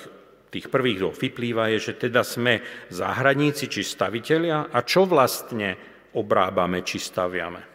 tých 0.53 0.69
prvých 0.69 1.01
dvoch 1.01 1.17
vyplýva, 1.17 1.73
je, 1.75 1.91
že 1.91 2.07
teda 2.07 2.21
sme 2.21 2.63
záhradníci 2.93 3.67
či 3.67 3.81
stavitelia 3.81 4.69
a 4.69 4.79
čo 4.85 5.03
vlastne 5.09 5.75
obrábame 6.13 6.85
či 6.85 7.01
staviame. 7.01 7.73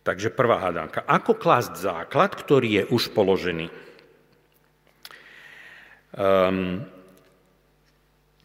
Takže 0.00 0.32
prvá 0.32 0.56
hádanka. 0.64 1.04
Ako 1.04 1.36
klásť 1.36 1.84
základ, 1.84 2.32
ktorý 2.32 2.80
je 2.80 2.84
už 2.88 3.12
položený? 3.12 3.68
Um, 6.16 6.80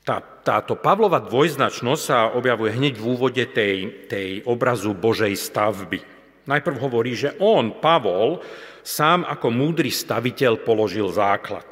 tá, 0.04 0.20
táto 0.20 0.76
Pavlova 0.76 1.24
dvojznačnosť 1.24 2.04
sa 2.04 2.36
objavuje 2.36 2.76
hneď 2.76 3.00
v 3.00 3.08
úvode 3.08 3.44
tej, 3.56 4.08
tej 4.12 4.44
obrazu 4.44 4.92
Božej 4.92 5.32
stavby. 5.39 6.04
Najprv 6.44 6.78
hovorí, 6.84 7.16
že 7.16 7.39
on, 7.39 7.80
Pavol, 7.80 8.44
sám 8.84 9.24
ako 9.24 9.48
múdry 9.48 9.88
staviteľ 9.88 10.60
položil 10.68 11.08
základ. 11.08 11.66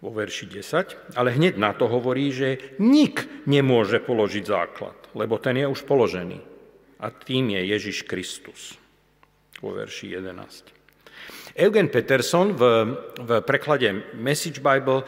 Vo 0.00 0.08
verši 0.16 0.48
10, 0.48 1.20
ale 1.20 1.36
hneď 1.36 1.60
na 1.60 1.76
to 1.76 1.84
hovorí, 1.84 2.32
že 2.32 2.80
nik 2.80 3.44
nemôže 3.44 4.00
položiť 4.00 4.44
základ, 4.48 4.96
lebo 5.12 5.36
ten 5.36 5.60
je 5.60 5.68
už 5.68 5.84
položený. 5.84 6.40
A 7.04 7.12
tým 7.12 7.52
je 7.52 7.60
Ježiš 7.76 8.08
Kristus. 8.08 8.80
Vo 9.60 9.76
verši 9.76 10.16
11. 10.16 10.72
Eugen 11.52 11.92
Peterson 11.92 12.56
v, 12.56 12.62
v 13.20 13.30
preklade 13.44 14.16
Message 14.16 14.64
Bible 14.64 15.04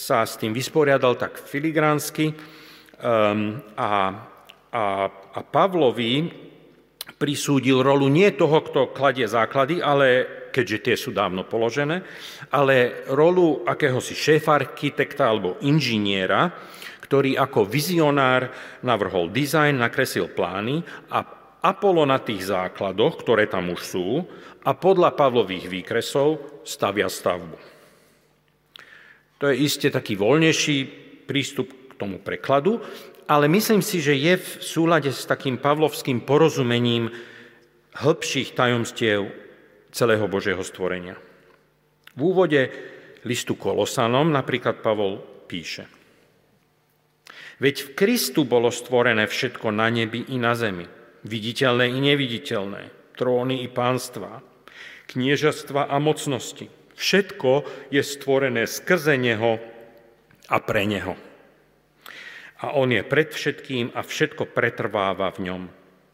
sa 0.00 0.24
s 0.24 0.40
tým 0.40 0.56
vysporiadal 0.56 1.20
tak 1.20 1.36
filigránsky 1.36 2.32
um, 2.32 3.60
a, 3.76 3.90
a, 4.72 4.84
a 5.12 5.40
Pavlovi 5.44 6.32
prisúdil 7.20 7.84
rolu 7.84 8.08
nie 8.08 8.32
toho, 8.32 8.64
kto 8.64 8.96
kladie 8.96 9.28
základy, 9.28 9.84
ale 9.84 10.24
keďže 10.48 10.78
tie 10.80 10.96
sú 10.96 11.12
dávno 11.12 11.44
položené, 11.44 12.00
ale 12.48 13.04
rolu 13.12 13.60
akéhosi 13.68 14.16
šéfa 14.16 14.56
architekta 14.56 15.28
alebo 15.28 15.60
inžiniera, 15.60 16.48
ktorý 17.04 17.36
ako 17.36 17.68
vizionár 17.68 18.48
navrhol 18.80 19.28
dizajn, 19.28 19.84
nakresil 19.84 20.32
plány 20.32 20.80
a 21.12 21.20
Apollo 21.60 22.08
na 22.08 22.16
tých 22.24 22.48
základoch, 22.48 23.20
ktoré 23.20 23.44
tam 23.44 23.68
už 23.68 23.80
sú, 23.84 24.24
a 24.64 24.72
podľa 24.72 25.12
Pavlových 25.12 25.68
výkresov 25.68 26.64
stavia 26.64 27.08
stavbu. 27.08 27.69
To 29.40 29.48
je 29.48 29.56
iste 29.56 29.88
taký 29.88 30.20
voľnejší 30.20 30.76
prístup 31.24 31.72
k 31.72 31.92
tomu 31.96 32.20
prekladu, 32.20 32.84
ale 33.24 33.48
myslím 33.48 33.80
si, 33.80 34.04
že 34.04 34.12
je 34.12 34.36
v 34.36 34.48
súlade 34.60 35.08
s 35.08 35.24
takým 35.24 35.56
pavlovským 35.56 36.20
porozumením 36.20 37.08
hĺbších 37.96 38.52
tajomstiev 38.52 39.32
celého 39.90 40.28
Božieho 40.28 40.60
stvorenia. 40.60 41.16
V 42.12 42.20
úvode 42.20 42.68
listu 43.24 43.56
Kolosanom 43.56 44.28
napríklad 44.28 44.84
Pavol 44.84 45.22
píše 45.48 45.88
Veď 47.60 47.76
v 47.86 47.90
Kristu 47.92 48.48
bolo 48.48 48.72
stvorené 48.72 49.28
všetko 49.28 49.68
na 49.68 49.92
nebi 49.92 50.32
i 50.32 50.40
na 50.40 50.56
zemi, 50.56 50.88
viditeľné 51.28 51.92
i 51.92 51.98
neviditeľné, 52.00 53.14
tróny 53.16 53.60
i 53.60 53.68
pánstva, 53.68 54.40
kniežastva 55.12 55.92
a 55.92 55.96
mocnosti. 56.00 56.79
Všetko 57.00 57.64
je 57.88 58.04
stvorené 58.04 58.68
skrze 58.68 59.16
Neho 59.16 59.56
a 60.52 60.56
pre 60.60 60.84
Neho 60.84 61.16
a 62.60 62.76
on 62.76 62.92
je 62.92 63.00
pred 63.00 63.32
všetkým 63.32 63.96
a 63.96 64.04
všetko 64.04 64.52
pretrváva 64.52 65.32
v 65.32 65.48
ňom. 65.48 65.62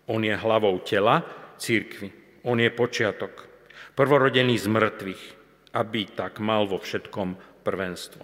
On 0.07 0.22
je 0.22 0.31
hlavou 0.31 0.79
tela, 0.87 1.27
církvy. 1.59 2.14
On 2.46 2.55
je 2.55 2.70
počiatok, 2.70 3.51
prvorodený 3.99 4.55
z 4.55 4.70
mŕtvych, 4.70 5.22
aby 5.75 6.01
tak 6.14 6.38
mal 6.38 6.70
vo 6.70 6.79
všetkom 6.79 7.35
prvenstvo. 7.66 8.22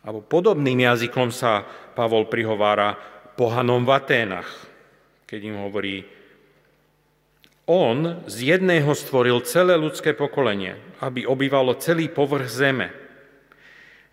A 0.00 0.08
podobným 0.24 0.88
jazykom 0.88 1.28
sa 1.28 1.68
Pavol 1.92 2.32
prihovára 2.32 2.96
pohanom 3.36 3.84
v 3.84 3.92
Aténach, 3.92 4.48
keď 5.28 5.52
im 5.52 5.56
hovorí, 5.60 6.08
on 7.68 8.24
z 8.24 8.56
jedného 8.56 8.88
stvoril 8.96 9.44
celé 9.44 9.76
ľudské 9.76 10.16
pokolenie, 10.16 10.80
aby 11.04 11.28
obývalo 11.28 11.76
celý 11.76 12.08
povrch 12.08 12.48
zeme, 12.48 12.88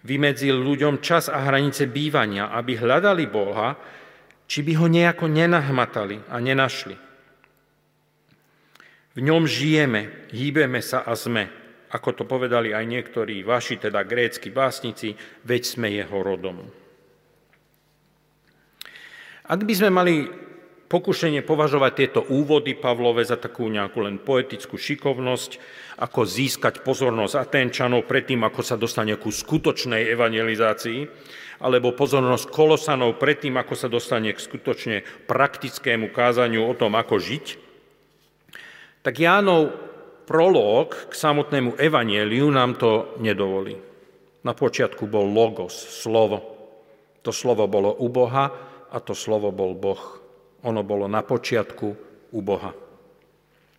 vymedzil 0.03 0.59
ľuďom 0.59 0.99
čas 0.99 1.31
a 1.31 1.39
hranice 1.47 1.87
bývania, 1.87 2.51
aby 2.51 2.75
hľadali 2.77 3.25
Boha, 3.31 3.79
či 4.45 4.61
by 4.61 4.73
ho 4.77 4.87
nejako 4.91 5.25
nenahmatali 5.31 6.29
a 6.29 6.37
nenašli. 6.37 6.95
V 9.15 9.19
ňom 9.23 9.47
žijeme, 9.47 10.29
hýbeme 10.35 10.83
sa 10.83 11.07
a 11.07 11.15
sme, 11.15 11.47
ako 11.95 12.09
to 12.11 12.23
povedali 12.27 12.75
aj 12.75 12.83
niektorí 12.83 13.41
vaši, 13.47 13.79
teda 13.79 14.03
grécky 14.03 14.51
básnici, 14.51 15.15
veď 15.47 15.61
sme 15.63 15.87
jeho 15.95 16.19
rodom. 16.19 16.67
Ak 19.47 19.61
by 19.63 19.73
sme 19.73 19.89
mali 19.93 20.27
pokušenie 20.85 21.41
považovať 21.41 21.91
tieto 21.97 22.21
úvody 22.21 22.77
Pavlove 22.77 23.25
za 23.25 23.35
takú 23.35 23.65
nejakú 23.67 24.05
len 24.05 24.21
poetickú 24.21 24.77
šikovnosť, 24.77 25.57
ako 26.01 26.27
získať 26.27 26.85
pozornosť 26.85 27.39
Atenčanov 27.39 28.05
predtým, 28.05 28.43
ako 28.45 28.61
sa 28.61 28.75
dostane 28.75 29.15
ku 29.17 29.33
skutočnej 29.33 30.05
evangelizácii, 30.11 31.07
alebo 31.63 31.95
pozornosť 31.95 32.51
Kolosanov 32.51 33.15
predtým, 33.15 33.55
ako 33.55 33.73
sa 33.73 33.87
dostane 33.87 34.35
k 34.35 34.39
skutočne 34.43 35.07
praktickému 35.25 36.11
kázaniu 36.11 36.67
o 36.67 36.73
tom, 36.75 36.99
ako 36.99 37.15
žiť, 37.17 37.45
tak 39.05 39.21
Jánov 39.21 39.71
prolog 40.25 40.91
k 41.07 41.13
samotnému 41.13 41.77
evanieliu 41.77 42.49
nám 42.49 42.75
to 42.75 43.15
nedovolí. 43.21 43.77
Na 44.45 44.53
počiatku 44.53 45.05
bol 45.05 45.25
logos, 45.25 45.73
slovo. 45.73 46.41
To 47.25 47.33
slovo 47.33 47.65
bolo 47.65 47.93
u 47.97 48.09
Boha 48.09 48.45
a 48.89 48.97
to 49.01 49.17
slovo 49.17 49.49
bol 49.49 49.73
Boh. 49.73 50.24
Ono 50.65 50.81
bolo 50.81 51.05
na 51.05 51.21
počiatku 51.21 51.87
u 52.33 52.39
Boha. 52.41 52.73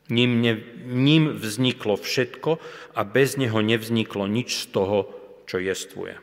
Ním, 0.06 0.38
ne, 0.38 0.54
ním 0.86 1.34
vzniklo 1.34 1.98
všetko 1.98 2.62
a 2.94 3.00
bez 3.02 3.34
neho 3.34 3.58
nevzniklo 3.58 4.30
nič 4.30 4.62
z 4.62 4.64
toho, 4.70 5.10
čo 5.50 5.58
jestvuje. 5.58 6.22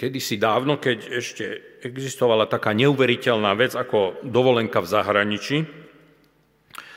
Kedysi 0.00 0.40
dávno, 0.40 0.80
keď 0.80 1.20
ešte 1.20 1.44
existovala 1.84 2.48
taká 2.48 2.72
neuveriteľná 2.72 3.52
vec 3.52 3.76
ako 3.76 4.24
dovolenka 4.24 4.80
v 4.80 4.88
zahraničí, 4.88 5.58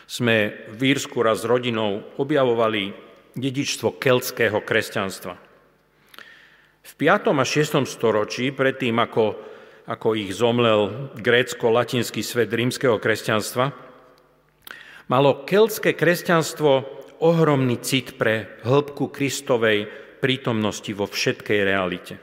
sme 0.08 0.56
v 0.72 0.96
Írsku 0.96 1.20
raz 1.20 1.44
s 1.44 1.50
rodinou 1.50 2.08
objavovali 2.16 2.96
dedičstvo 3.36 4.00
keltského 4.00 4.63
kresťanstva. 4.63 5.36
V 6.84 6.92
5. 6.96 7.32
a 7.32 7.44
6. 7.44 7.84
storočí, 7.88 8.56
predtým 8.56 8.96
ako 9.00 9.36
ako 9.84 10.15
ich 10.15 10.32
zomlel 10.32 11.12
grécko-latinský 11.19 12.24
svet 12.24 12.52
rímskeho 12.52 13.00
kresťanstva, 13.00 13.76
malo 15.12 15.43
keltské 15.43 15.91
kresťanstvo 15.91 17.04
ohromný 17.19 17.80
cit 17.84 18.15
pre 18.15 18.60
hĺbku 18.63 19.12
Kristovej 19.12 19.88
prítomnosti 20.24 20.91
vo 20.96 21.08
všetkej 21.08 21.60
realite. 21.67 22.15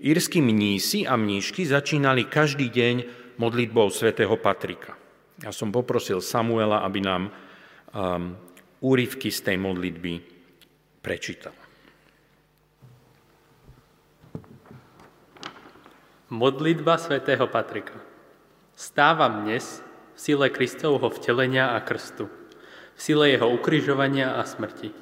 Írsky 0.00 0.40
mnísi 0.40 1.04
a 1.04 1.14
mníšky 1.14 1.68
začínali 1.68 2.26
každý 2.26 2.72
deň 2.72 2.96
modlitbou 3.36 3.92
svätého 3.92 4.32
Patrika. 4.40 4.96
Ja 5.44 5.52
som 5.52 5.68
poprosil 5.68 6.24
Samuela, 6.24 6.82
aby 6.84 7.00
nám 7.04 7.28
um, 7.28 8.34
úryvky 8.80 9.28
z 9.28 9.40
tej 9.44 9.56
modlitby 9.60 10.12
prečítal. 11.04 11.59
Modlitba 16.30 16.94
svätého 16.94 17.42
Patrika. 17.50 17.98
Stávam 18.78 19.42
dnes 19.42 19.82
v 20.14 20.18
sile 20.30 20.46
Kristovho 20.46 21.10
vtelenia 21.10 21.74
a 21.74 21.82
krstu, 21.82 22.30
v 22.94 23.00
sile 23.02 23.34
jeho 23.34 23.50
ukrižovania 23.50 24.38
a 24.38 24.46
smrti, 24.46 24.94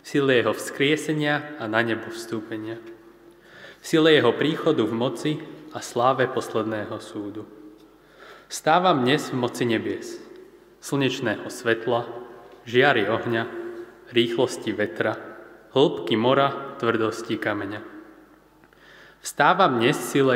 v 0.00 0.06
sile 0.08 0.40
jeho 0.40 0.56
vzkriesenia 0.56 1.60
a 1.60 1.68
na 1.68 1.84
nebo 1.84 2.08
vstúpenia, 2.08 2.80
v 2.80 3.84
sile 3.84 4.16
jeho 4.16 4.32
príchodu 4.32 4.80
v 4.88 4.96
moci 4.96 5.32
a 5.76 5.84
sláve 5.84 6.24
posledného 6.32 6.96
súdu. 7.04 7.44
Stávam 8.48 9.04
dnes 9.04 9.28
v 9.28 9.44
moci 9.44 9.68
nebies, 9.68 10.24
slnečného 10.80 11.52
svetla, 11.52 12.08
žiary 12.64 13.12
ohňa, 13.12 13.44
rýchlosti 14.08 14.72
vetra, 14.72 15.20
hĺbky 15.76 16.16
mora, 16.16 16.80
tvrdosti 16.80 17.36
kameňa. 17.36 17.91
Vstávam 19.22 19.78
dnes 19.78 19.94
v 19.94 20.10
sile 20.10 20.34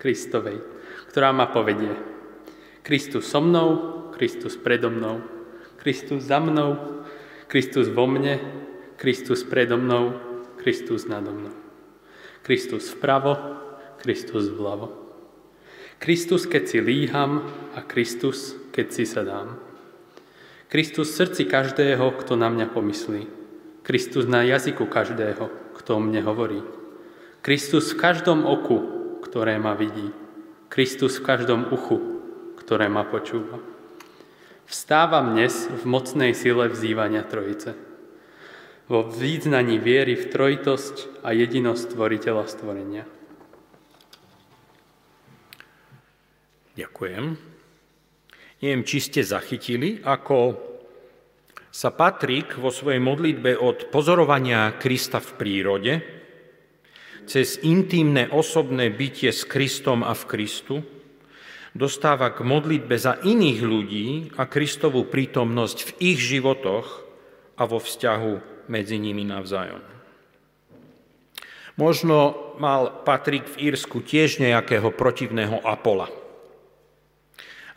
Kristovej, 0.00 0.64
ktorá 1.12 1.36
ma 1.36 1.52
povedie. 1.52 1.92
Kristus 2.80 3.28
so 3.28 3.44
mnou, 3.44 3.68
Kristus 4.16 4.56
predo 4.56 4.88
mnou, 4.88 5.20
Kristus 5.76 6.24
za 6.24 6.40
mnou, 6.40 7.04
Kristus 7.44 7.92
vo 7.92 8.08
mne, 8.08 8.40
Kristus 8.96 9.44
predo 9.44 9.76
mnou, 9.76 10.16
Kristus 10.56 11.04
nado 11.04 11.28
mnou. 11.28 11.52
Kristus 12.40 12.88
vpravo, 12.96 13.36
Kristus 14.00 14.48
vľavo. 14.48 14.88
Kristus, 16.00 16.48
keď 16.48 16.62
si 16.64 16.78
líham 16.80 17.44
a 17.76 17.84
Kristus, 17.84 18.56
keď 18.72 18.86
si 18.96 19.04
sa 19.04 19.20
dám. 19.28 19.60
Kristus 20.72 21.12
v 21.12 21.16
srdci 21.20 21.44
každého, 21.44 22.16
kto 22.16 22.32
na 22.32 22.48
mňa 22.48 22.72
pomyslí. 22.72 23.28
Kristus 23.84 24.24
na 24.24 24.40
jazyku 24.40 24.88
každého, 24.88 25.76
kto 25.76 25.90
o 25.96 26.00
mne 26.00 26.24
hovorí. 26.24 26.77
Kristus 27.48 27.96
v 27.96 28.04
každom 28.04 28.44
oku, 28.44 28.76
ktoré 29.24 29.56
ma 29.56 29.72
vidí. 29.72 30.12
Kristus 30.68 31.16
v 31.16 31.32
každom 31.32 31.72
uchu, 31.72 32.20
ktoré 32.60 32.92
ma 32.92 33.08
počúva. 33.08 33.56
Vstávam 34.68 35.32
dnes 35.32 35.64
v 35.64 35.80
mocnej 35.88 36.36
sile 36.36 36.68
vzývania 36.68 37.24
Trojice. 37.24 37.72
Vo 38.92 39.08
význaní 39.08 39.80
viery 39.80 40.12
v 40.20 40.28
trojitosť 40.28 41.24
a 41.24 41.32
jedinosť 41.32 41.88
stvoriteľa 41.88 42.44
stvorenia. 42.52 43.08
Ďakujem. 46.76 47.24
Neviem, 48.60 48.82
či 48.84 49.00
ste 49.00 49.24
zachytili, 49.24 50.04
ako 50.04 50.52
sa 51.72 51.96
Patrik 51.96 52.60
vo 52.60 52.68
svojej 52.68 53.00
modlitbe 53.00 53.56
od 53.56 53.88
pozorovania 53.88 54.76
Krista 54.76 55.16
v 55.16 55.32
prírode 55.40 56.17
cez 57.28 57.60
intimné 57.60 58.32
osobné 58.32 58.88
bytie 58.88 59.28
s 59.28 59.44
Kristom 59.44 60.00
a 60.00 60.16
v 60.16 60.24
Kristu 60.24 60.74
dostáva 61.76 62.32
k 62.32 62.40
modlitbe 62.40 62.96
za 62.96 63.20
iných 63.20 63.60
ľudí 63.60 64.08
a 64.40 64.48
Kristovú 64.48 65.04
prítomnosť 65.06 65.78
v 65.84 65.90
ich 66.16 66.18
životoch 66.24 67.04
a 67.60 67.62
vo 67.68 67.78
vzťahu 67.78 68.66
medzi 68.72 68.96
nimi 68.96 69.28
navzájom. 69.28 69.84
Možno 71.78 72.50
mal 72.58 73.04
Patrik 73.06 73.46
v 73.46 73.70
Írsku 73.70 74.02
tiež 74.02 74.40
nejakého 74.40 74.90
protivného 74.90 75.62
Apola– 75.62 76.10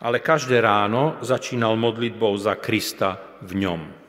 ale 0.01 0.17
každé 0.17 0.57
ráno 0.65 1.21
začínal 1.21 1.77
modlitbou 1.77 2.33
za 2.41 2.57
Krista 2.57 3.37
v 3.45 3.61
ňom. 3.61 4.00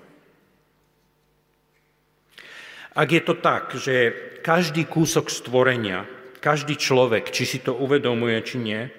Ak 2.93 3.09
je 3.09 3.23
to 3.25 3.33
tak, 3.41 3.73
že 3.73 4.13
každý 4.45 4.85
kúsok 4.85 5.33
stvorenia, 5.33 6.05
každý 6.45 6.77
človek, 6.77 7.33
či 7.33 7.49
si 7.49 7.59
to 7.65 7.73
uvedomuje, 7.73 8.37
či 8.45 8.57
nie, 8.61 8.93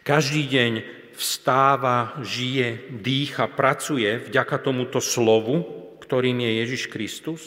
každý 0.00 0.48
deň 0.48 0.72
vstáva, 1.12 2.16
žije, 2.24 2.88
dýcha, 3.04 3.50
pracuje 3.52 4.22
vďaka 4.32 4.56
tomuto 4.64 5.02
slovu, 5.02 5.66
ktorým 6.00 6.40
je 6.40 6.50
Ježiš 6.64 6.82
Kristus, 6.88 7.42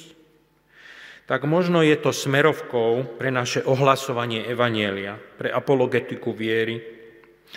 tak 1.25 1.47
možno 1.47 1.81
je 1.81 1.95
to 1.95 2.13
smerovkou 2.13 3.17
pre 3.17 3.31
naše 3.33 3.63
ohlasovanie 3.63 4.45
Evanielia, 4.45 5.17
pre 5.39 5.49
apologetiku 5.49 6.35
viery, 6.35 7.01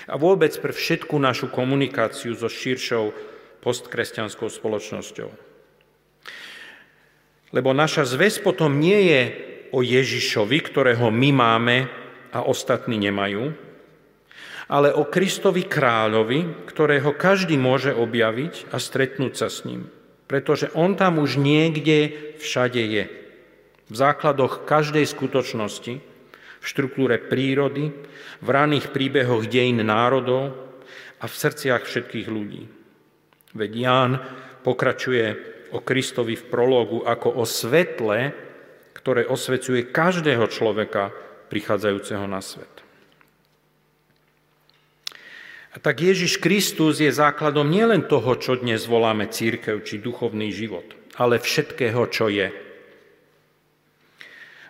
a 0.08 0.18
vôbec 0.18 0.50
pre 0.58 0.74
všetku 0.74 1.14
našu 1.18 1.52
komunikáciu 1.54 2.34
so 2.34 2.50
širšou 2.50 3.14
postkresťanskou 3.62 4.50
spoločnosťou. 4.50 5.53
Lebo 7.54 7.70
naša 7.70 8.02
zväz 8.02 8.42
potom 8.42 8.82
nie 8.82 9.14
je 9.14 9.22
o 9.70 9.78
Ježišovi, 9.78 10.58
ktorého 10.58 11.06
my 11.14 11.30
máme 11.30 11.76
a 12.34 12.42
ostatní 12.42 12.98
nemajú, 12.98 13.54
ale 14.66 14.90
o 14.90 15.06
Kristovi 15.06 15.62
kráľovi, 15.62 16.66
ktorého 16.66 17.14
každý 17.14 17.54
môže 17.54 17.94
objaviť 17.94 18.74
a 18.74 18.82
stretnúť 18.82 19.34
sa 19.38 19.46
s 19.46 19.62
ním. 19.62 19.86
Pretože 20.26 20.74
on 20.74 20.98
tam 20.98 21.22
už 21.22 21.38
niekde 21.38 22.34
všade 22.42 22.82
je. 22.82 23.04
V 23.86 23.94
základoch 23.94 24.66
každej 24.66 25.06
skutočnosti, 25.06 25.94
v 26.58 26.64
štruktúre 26.64 27.20
prírody, 27.20 27.92
v 28.40 28.48
raných 28.48 28.90
príbehoch 28.90 29.46
dejín 29.46 29.84
národov 29.84 30.56
a 31.20 31.28
v 31.28 31.34
srdciach 31.38 31.84
všetkých 31.84 32.26
ľudí. 32.26 32.64
Veď 33.52 33.70
Ján 33.76 34.12
pokračuje 34.64 35.53
o 35.74 35.82
Kristovi 35.82 36.38
v 36.38 36.46
prologu 36.46 37.02
ako 37.02 37.42
o 37.42 37.44
svetle, 37.44 38.30
ktoré 38.94 39.26
osvecuje 39.26 39.90
každého 39.90 40.46
človeka 40.46 41.10
prichádzajúceho 41.50 42.24
na 42.30 42.38
svet. 42.38 42.70
A 45.74 45.82
tak 45.82 46.06
Ježiš 46.06 46.38
Kristus 46.38 47.02
je 47.02 47.10
základom 47.10 47.66
nielen 47.66 48.06
toho, 48.06 48.38
čo 48.38 48.54
dnes 48.54 48.86
voláme 48.86 49.26
církev 49.26 49.82
či 49.82 49.98
duchovný 49.98 50.54
život, 50.54 50.86
ale 51.18 51.42
všetkého, 51.42 52.06
čo 52.14 52.30
je. 52.30 52.54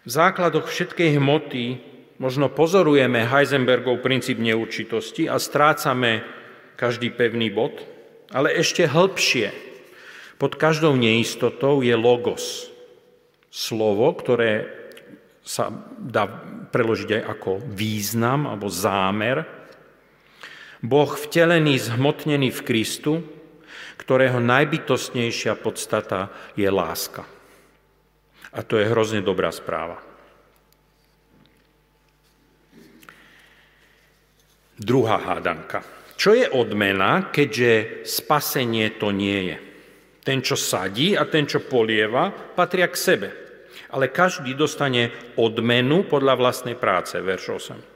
V 0.04 0.10
základoch 0.10 0.64
všetkej 0.64 1.20
hmoty 1.20 1.64
možno 2.16 2.48
pozorujeme 2.48 3.28
Heisenbergov 3.28 4.00
princíp 4.00 4.40
neurčitosti 4.40 5.28
a 5.28 5.36
strácame 5.36 6.24
každý 6.80 7.12
pevný 7.12 7.52
bod, 7.52 7.84
ale 8.32 8.56
ešte 8.56 8.88
hĺbšie. 8.88 9.73
Pod 10.38 10.58
každou 10.58 10.98
neistotou 10.98 11.80
je 11.80 11.94
logos. 11.94 12.70
Slovo, 13.54 14.10
ktoré 14.18 14.66
sa 15.44 15.70
dá 16.00 16.26
preložiť 16.72 17.20
aj 17.20 17.22
ako 17.38 17.50
význam 17.62 18.50
alebo 18.50 18.66
zámer. 18.72 19.46
Boh 20.82 21.12
vtelený, 21.12 21.78
zhmotnený 21.78 22.50
v 22.50 22.64
Kristu, 22.64 23.12
ktorého 24.00 24.42
najbytostnejšia 24.42 25.54
podstata 25.60 26.34
je 26.58 26.66
láska. 26.66 27.22
A 28.50 28.60
to 28.66 28.80
je 28.80 28.90
hrozne 28.90 29.22
dobrá 29.22 29.54
správa. 29.54 30.02
Druhá 34.74 35.22
hádanka. 35.22 35.86
Čo 36.18 36.34
je 36.34 36.50
odmena, 36.50 37.30
keďže 37.30 38.02
spasenie 38.06 38.90
to 38.98 39.14
nie 39.14 39.54
je? 39.54 39.58
Ten, 40.24 40.40
čo 40.40 40.56
sadí 40.56 41.12
a 41.14 41.28
ten, 41.28 41.44
čo 41.44 41.60
polieva, 41.60 42.32
patria 42.32 42.88
k 42.88 42.96
sebe. 42.96 43.28
Ale 43.92 44.08
každý 44.10 44.56
dostane 44.56 45.12
odmenu 45.36 46.08
podľa 46.08 46.34
vlastnej 46.40 46.74
práce, 46.74 47.20
verš 47.20 47.44
8. 47.70 47.94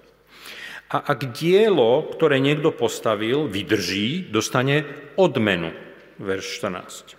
A 0.89 1.05
ak 1.05 1.37
dielo, 1.37 2.09
ktoré 2.09 2.41
niekto 2.41 2.73
postavil, 2.73 3.45
vydrží, 3.49 4.29
dostane 4.33 4.85
odmenu, 5.21 5.73
verš 6.17 6.65
14. 6.65 7.19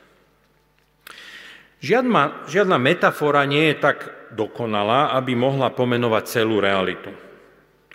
Žiadna, 1.79 2.49
žiadna 2.49 2.77
metafora 2.81 3.45
nie 3.47 3.71
je 3.71 3.75
tak 3.79 3.97
dokonalá, 4.35 5.15
aby 5.15 5.37
mohla 5.37 5.71
pomenovať 5.71 6.23
celú 6.27 6.59
realitu. 6.59 7.13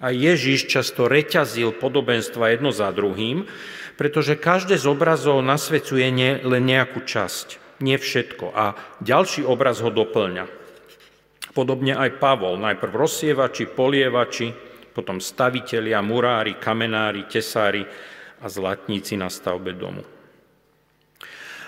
A 0.01 0.11
Ježiš 0.11 0.67
často 0.67 1.07
reťazil 1.07 1.77
podobenstva 1.77 2.55
jedno 2.55 2.75
za 2.75 2.91
druhým, 2.91 3.47
pretože 3.95 4.39
každé 4.39 4.75
z 4.79 4.87
obrazov 4.91 5.39
nasvedcuje 5.43 6.11
nie, 6.11 6.39
len 6.43 6.67
nejakú 6.67 7.07
časť, 7.07 7.81
nie 7.83 7.95
všetko. 7.95 8.51
A 8.55 8.75
ďalší 9.03 9.47
obraz 9.47 9.79
ho 9.83 9.91
doplňa. 9.91 10.47
Podobne 11.55 11.95
aj 11.95 12.19
Pavol, 12.19 12.59
najprv 12.59 12.91
rozsievači, 12.91 13.71
polievači, 13.71 14.51
potom 14.91 15.23
stavitelia, 15.23 16.03
murári, 16.03 16.59
kamenári, 16.59 17.27
tesári 17.31 17.87
a 18.43 18.47
zlatníci 18.51 19.15
na 19.15 19.31
stavbe 19.31 19.75
domu. 19.75 20.03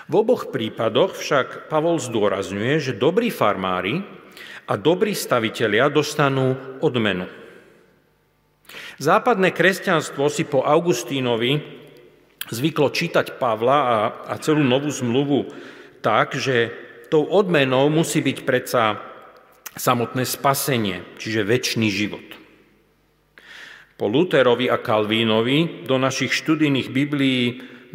V 0.07 0.13
oboch 0.15 0.55
prípadoch 0.55 1.19
však 1.19 1.67
Pavol 1.67 1.99
zdôrazňuje, 1.99 2.79
že 2.79 2.93
dobrí 2.95 3.27
farmári 3.27 4.03
a 4.67 4.79
dobrí 4.79 5.11
stavitelia 5.11 5.91
dostanú 5.91 6.79
odmenu. 6.79 7.27
Západné 8.99 9.51
kresťanstvo 9.51 10.31
si 10.31 10.47
po 10.47 10.63
Augustínovi 10.63 11.76
zvyklo 12.51 12.91
čítať 12.91 13.39
Pavla 13.39 13.77
a, 13.77 13.97
a 14.31 14.33
celú 14.39 14.63
novú 14.63 14.91
zmluvu 14.91 15.51
tak, 15.99 16.37
že 16.37 16.71
tou 17.11 17.23
odmenou 17.27 17.87
musí 17.91 18.19
byť 18.19 18.37
predsa 18.43 18.99
samotné 19.77 20.25
spasenie, 20.25 21.05
čiže 21.21 21.47
väčší 21.47 21.89
život. 21.91 22.27
Po 23.97 24.05
Luterovi 24.05 24.69
a 24.69 24.77
Kalvínovi 24.77 25.89
do 25.89 25.97
našich 25.97 26.29
študijných 26.29 26.93
Biblií 26.93 27.43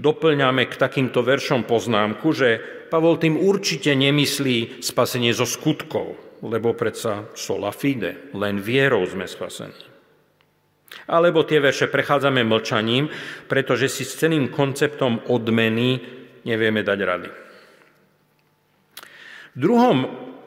doplňame 0.03 0.67
k 0.67 0.75
takýmto 0.75 1.23
veršom 1.23 1.63
poznámku, 1.63 2.35
že 2.35 2.59
Pavol 2.91 3.23
tým 3.23 3.39
určite 3.39 3.95
nemyslí 3.95 4.83
spasenie 4.83 5.31
zo 5.31 5.47
skutkov, 5.47 6.19
lebo 6.43 6.75
predsa 6.75 7.31
sola 7.39 7.71
fide, 7.71 8.35
len 8.35 8.59
vierou 8.59 9.07
sme 9.07 9.31
spasení. 9.31 9.92
Alebo 11.11 11.43
tie 11.43 11.59
verše 11.59 11.91
prechádzame 11.91 12.47
mlčaním, 12.47 13.11
pretože 13.51 13.91
si 13.91 14.07
s 14.07 14.19
celým 14.19 14.51
konceptom 14.53 15.27
odmeny 15.31 15.99
nevieme 16.47 16.83
dať 16.83 16.99
rady. 17.03 17.31
V 19.53 19.59
druhom 19.61 19.99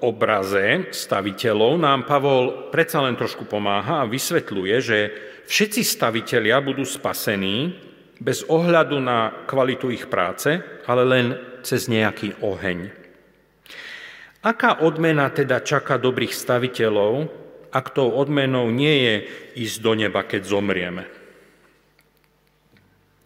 obraze 0.02 0.89
staviteľov 0.89 1.78
nám 1.78 2.10
Pavol 2.10 2.72
predsa 2.74 3.06
len 3.06 3.13
trošku 3.13 3.46
pomáha 3.46 4.02
a 4.02 4.10
vysvetľuje, 4.10 4.76
že 4.82 5.00
všetci 5.46 5.82
stavitelia 5.86 6.58
budú 6.60 6.82
spasení 6.84 7.78
bez 8.18 8.48
ohľadu 8.48 8.98
na 9.00 9.46
kvalitu 9.46 9.91
ich 9.91 10.08
práce, 10.08 10.58
ale 10.88 11.04
len 11.04 11.26
cez 11.62 11.86
nejaký 11.89 12.41
oheň. 12.41 12.89
Aká 14.46 14.86
odmena 14.86 15.30
teda 15.34 15.65
čaká 15.65 15.98
dobrých 15.98 16.34
staviteľov, 16.34 17.45
ak 17.76 17.92
tou 17.92 18.08
odmenou 18.08 18.72
nie 18.72 18.96
je 19.04 19.16
ísť 19.68 19.78
do 19.84 19.92
neba, 20.00 20.24
keď 20.24 20.48
zomrieme. 20.48 21.04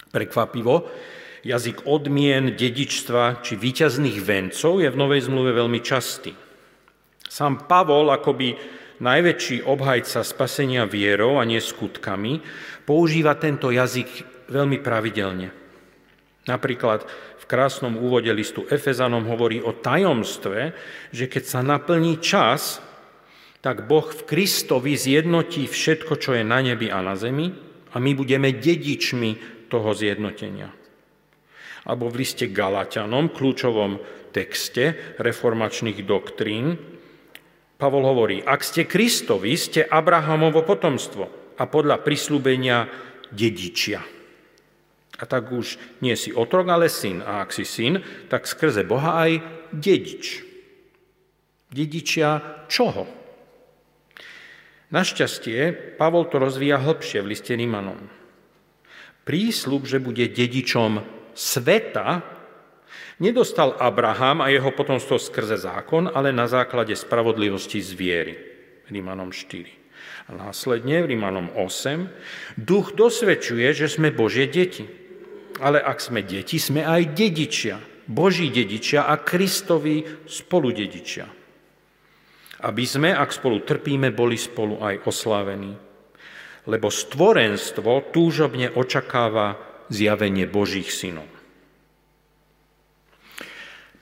Prekvapivo, 0.09 0.89
jazyk 1.45 1.85
odmien, 1.85 2.57
dedičstva 2.57 3.45
či 3.45 3.53
výťazných 3.53 4.17
vencov 4.25 4.81
je 4.81 4.89
v 4.89 4.97
Novej 4.97 5.29
zmluve 5.29 5.53
veľmi 5.53 5.79
častý. 5.85 6.33
Sám 7.29 7.69
Pavol, 7.69 8.09
akoby 8.09 8.57
najväčší 9.05 9.69
obhajca 9.69 10.25
spasenia 10.25 10.89
vierou 10.89 11.37
a 11.37 11.45
nie 11.45 11.61
skutkami, 11.61 12.41
používa 12.89 13.37
tento 13.37 13.69
jazyk 13.69 14.09
veľmi 14.49 14.81
pravidelne. 14.81 15.53
Napríklad 16.49 17.05
v 17.37 17.45
krásnom 17.45 18.01
úvode 18.01 18.33
listu 18.33 18.65
Efezanom 18.65 19.29
hovorí 19.29 19.61
o 19.61 19.77
tajomstve, 19.77 20.73
že 21.13 21.29
keď 21.29 21.43
sa 21.45 21.61
naplní 21.61 22.17
čas, 22.17 22.81
tak 23.59 23.91
Boh 23.91 24.07
v 24.07 24.21
Kristovi 24.23 24.95
zjednotí 24.95 25.67
všetko, 25.67 26.15
čo 26.15 26.31
je 26.35 26.43
na 26.47 26.63
nebi 26.63 26.87
a 26.87 27.03
na 27.03 27.19
zemi 27.19 27.51
a 27.91 27.95
my 27.99 28.11
budeme 28.15 28.55
dedičmi 28.55 29.31
toho 29.67 29.91
zjednotenia. 29.91 30.71
Alebo 31.83 32.07
v 32.11 32.23
liste 32.23 32.47
Galatianom, 32.47 33.31
kľúčovom 33.31 33.99
texte 34.31 35.15
reformačných 35.19 36.03
doktrín, 36.05 36.77
Pavol 37.79 38.03
hovorí, 38.03 38.43
ak 38.43 38.59
ste 38.59 38.83
Kristovi, 38.83 39.55
ste 39.55 39.87
Abrahamovo 39.87 40.67
potomstvo 40.67 41.55
a 41.55 41.63
podľa 41.63 42.03
prislúbenia 42.03 42.91
dedičia. 43.31 44.03
A 45.19 45.23
tak 45.23 45.51
už 45.51 45.79
nie 46.03 46.15
si 46.19 46.35
otrok, 46.35 46.67
ale 46.71 46.91
syn. 46.91 47.23
A 47.23 47.39
ak 47.43 47.55
si 47.55 47.63
syn, 47.63 48.03
tak 48.27 48.47
skrze 48.47 48.83
Boha 48.83 49.23
aj 49.23 49.31
dedič. 49.71 50.43
Dedičia 51.71 52.63
čoho? 52.67 53.18
Našťastie, 54.89 55.69
Pavol 56.01 56.25
to 56.33 56.41
rozvíja 56.41 56.81
hĺbšie 56.81 57.21
v 57.21 57.29
liste 57.29 57.53
Rímanom. 57.53 58.09
Prísľub, 59.21 59.85
že 59.85 60.01
bude 60.01 60.25
dedičom 60.25 61.05
sveta, 61.37 62.25
nedostal 63.21 63.77
Abraham 63.77 64.41
a 64.41 64.49
jeho 64.49 64.73
potomstvo 64.73 65.21
skrze 65.21 65.61
zákon, 65.61 66.09
ale 66.09 66.33
na 66.33 66.49
základe 66.49 66.97
spravodlivosti 66.97 67.77
z 67.85 67.93
viery. 67.93 68.33
Rímanom 68.89 69.29
4. 69.29 70.33
A 70.33 70.49
následne 70.49 71.05
v 71.05 71.13
Rímanom 71.13 71.53
8. 71.53 72.57
Duch 72.57 72.97
dosvedčuje, 72.97 73.69
že 73.77 73.85
sme 73.85 74.09
Božie 74.09 74.49
deti. 74.49 74.89
Ale 75.61 75.77
ak 75.77 76.01
sme 76.01 76.25
deti, 76.25 76.57
sme 76.57 76.81
aj 76.81 77.13
dedičia. 77.13 77.77
Boží 78.09 78.49
dedičia 78.49 79.05
a 79.05 79.21
Kristovi 79.21 80.01
spoludedičia 80.25 81.38
aby 82.59 82.83
sme, 82.83 83.09
ak 83.15 83.31
spolu 83.31 83.63
trpíme, 83.63 84.11
boli 84.11 84.35
spolu 84.35 84.83
aj 84.83 85.07
oslávení. 85.07 85.73
Lebo 86.67 86.91
stvorenstvo 86.91 88.11
túžobne 88.11 88.67
očakáva 88.69 89.55
zjavenie 89.87 90.45
Božích 90.45 90.91
synov. 90.91 91.25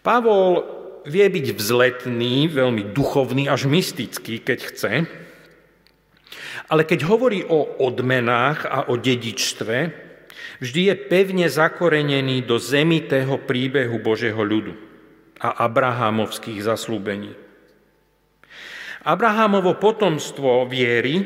Pavol 0.02 0.64
vie 1.08 1.28
byť 1.28 1.48
vzletný, 1.56 2.52
veľmi 2.52 2.92
duchovný, 2.92 3.48
až 3.48 3.68
mystický, 3.72 4.44
keď 4.44 4.60
chce, 4.72 4.94
ale 6.68 6.84
keď 6.84 7.08
hovorí 7.08 7.48
o 7.48 7.80
odmenách 7.80 8.68
a 8.68 8.80
o 8.92 9.00
dedičstve, 9.00 9.78
vždy 10.60 10.82
je 10.92 10.96
pevne 11.08 11.48
zakorenený 11.48 12.44
do 12.44 12.60
zemitého 12.60 13.40
príbehu 13.40 14.04
Božieho 14.04 14.44
ľudu 14.44 14.76
a 15.40 15.64
Abrahamovských 15.64 16.60
zaslúbení. 16.60 17.47
Abrahámovo 19.06 19.78
potomstvo 19.78 20.66
viery 20.66 21.22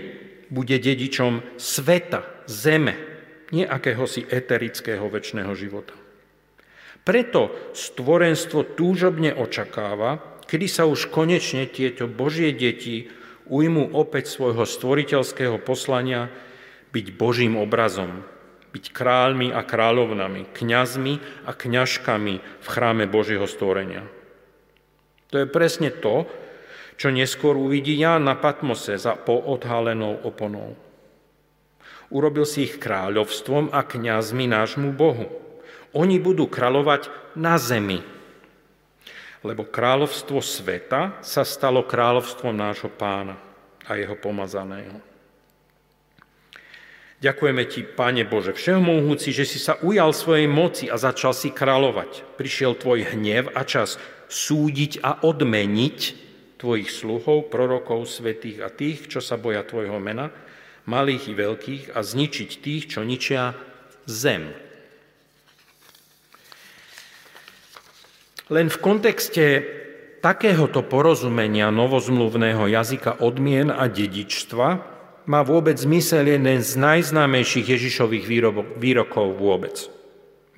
bude 0.52 0.76
dedičom 0.76 1.56
sveta, 1.56 2.44
zeme, 2.50 2.96
nie 3.56 3.64
akéhosi 3.64 4.28
eterického 4.28 5.08
väčšného 5.08 5.54
života. 5.56 5.96
Preto 7.02 7.72
stvorenstvo 7.74 8.78
túžobne 8.78 9.34
očakáva, 9.34 10.42
kedy 10.46 10.68
sa 10.70 10.84
už 10.86 11.10
konečne 11.10 11.66
tieto 11.66 12.06
Božie 12.06 12.54
deti 12.54 13.10
ujmú 13.50 13.96
opäť 13.98 14.30
svojho 14.30 14.64
stvoriteľského 14.68 15.58
poslania 15.64 16.30
byť 16.92 17.06
Božím 17.16 17.58
obrazom, 17.58 18.22
byť 18.72 18.86
kráľmi 18.94 19.50
a 19.52 19.66
kráľovnami, 19.66 20.52
kňazmi 20.54 21.14
a 21.48 21.52
kňažkami 21.52 22.36
v 22.40 22.68
chráme 22.68 23.08
Božieho 23.10 23.48
stvorenia. 23.48 24.06
To 25.32 25.40
je 25.40 25.48
presne 25.48 25.90
to, 25.90 26.28
čo 27.02 27.10
neskôr 27.10 27.58
uvidí 27.58 27.98
Ján 27.98 28.30
na 28.30 28.38
Patmose 28.38 28.94
za 28.94 29.18
poodhalenou 29.18 30.22
oponou. 30.22 30.78
Urobil 32.14 32.46
si 32.46 32.70
ich 32.70 32.78
kráľovstvom 32.78 33.74
a 33.74 33.82
kňazmi 33.82 34.46
nášmu 34.46 34.94
Bohu. 34.94 35.26
Oni 35.98 36.22
budú 36.22 36.46
kráľovať 36.46 37.10
na 37.34 37.58
zemi, 37.58 38.06
lebo 39.42 39.66
kráľovstvo 39.66 40.46
sveta 40.46 41.18
sa 41.26 41.42
stalo 41.42 41.82
kráľovstvom 41.90 42.54
nášho 42.54 42.94
pána 42.94 43.42
a 43.90 43.98
jeho 43.98 44.14
pomazaného. 44.14 45.02
Ďakujeme 47.18 47.64
ti, 47.66 47.82
Pane 47.82 48.30
Bože, 48.30 48.54
všehomohúci, 48.54 49.34
že 49.34 49.50
si 49.50 49.58
sa 49.58 49.82
ujal 49.82 50.14
svojej 50.14 50.46
moci 50.46 50.86
a 50.86 51.02
začal 51.02 51.34
si 51.34 51.50
kráľovať. 51.50 52.38
Prišiel 52.38 52.78
tvoj 52.78 53.18
hnev 53.18 53.50
a 53.58 53.66
čas 53.66 53.98
súdiť 54.30 55.02
a 55.02 55.18
odmeniť 55.26 56.30
tvojich 56.62 56.94
sluhov, 56.94 57.50
prorokov, 57.50 58.06
svetých 58.06 58.62
a 58.62 58.70
tých, 58.70 59.10
čo 59.10 59.18
sa 59.18 59.42
boja 59.42 59.66
tvojho 59.66 59.98
mena, 59.98 60.30
malých 60.86 61.34
i 61.34 61.34
veľkých, 61.34 61.84
a 61.98 62.06
zničiť 62.06 62.50
tých, 62.62 62.84
čo 62.94 63.02
ničia 63.02 63.58
zem. 64.06 64.54
Len 68.54 68.68
v 68.70 68.78
kontexte 68.78 69.46
takéhoto 70.22 70.86
porozumenia 70.86 71.74
novozmluvného 71.74 72.70
jazyka 72.70 73.24
odmien 73.26 73.74
a 73.74 73.90
dedičstva 73.90 74.68
má 75.26 75.42
vôbec 75.42 75.80
zmysel 75.80 76.30
jeden 76.30 76.62
z 76.62 76.72
najznámejších 76.78 77.74
Ježišových 77.74 78.26
výrokov 78.78 79.40
vôbec. 79.40 79.90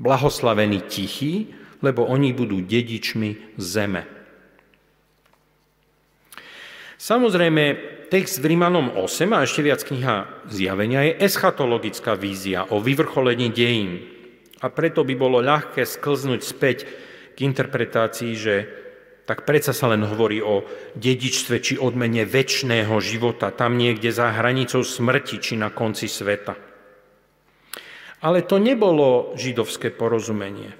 Blahoslavení 0.01 0.83
tichí, 0.89 1.53
lebo 1.85 2.07
oni 2.07 2.33
budú 2.33 2.63
dedičmi 2.63 3.59
zeme. 3.61 4.22
Samozrejme, 7.03 7.63
text 8.07 8.39
v 8.39 8.55
Rímanom 8.55 8.95
8 8.95 9.27
a 9.35 9.43
ešte 9.43 9.59
viac 9.59 9.83
kniha 9.83 10.47
Zjavenia 10.47 11.03
je 11.03 11.19
eschatologická 11.27 12.15
vízia 12.15 12.63
o 12.71 12.79
vyvrcholení 12.79 13.51
dejín. 13.51 13.99
A 14.63 14.71
preto 14.71 15.03
by 15.03 15.11
bolo 15.11 15.43
ľahké 15.43 15.83
sklznúť 15.83 16.39
späť 16.39 16.87
k 17.35 17.43
interpretácii, 17.43 18.31
že 18.39 18.55
tak 19.27 19.43
predsa 19.43 19.75
sa 19.75 19.91
len 19.91 20.07
hovorí 20.07 20.39
o 20.39 20.63
dedičstve 20.95 21.59
či 21.59 21.73
odmene 21.75 22.23
väčšného 22.23 22.95
života, 23.03 23.51
tam 23.51 23.75
niekde 23.75 24.07
za 24.07 24.31
hranicou 24.31 24.87
smrti 24.87 25.43
či 25.43 25.59
na 25.59 25.75
konci 25.75 26.07
sveta. 26.07 26.55
Ale 28.23 28.47
to 28.47 28.63
nebolo 28.63 29.35
židovské 29.35 29.91
porozumenie. 29.91 30.71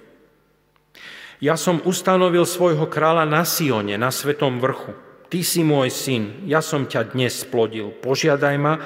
Ja 1.43 1.59
som 1.59 1.83
ustanovil 1.83 2.47
svojho 2.47 2.87
kráľa 2.87 3.27
na 3.27 3.43
Sione, 3.43 3.99
na 3.99 4.07
Svetom 4.07 4.63
vrchu. 4.63 4.95
Ty 5.33 5.41
si 5.41 5.65
môj 5.65 5.89
syn, 5.89 6.45
ja 6.45 6.61
som 6.61 6.85
ťa 6.85 7.17
dnes 7.17 7.41
splodil, 7.41 7.89
požiadaj 7.89 8.53
ma 8.61 8.77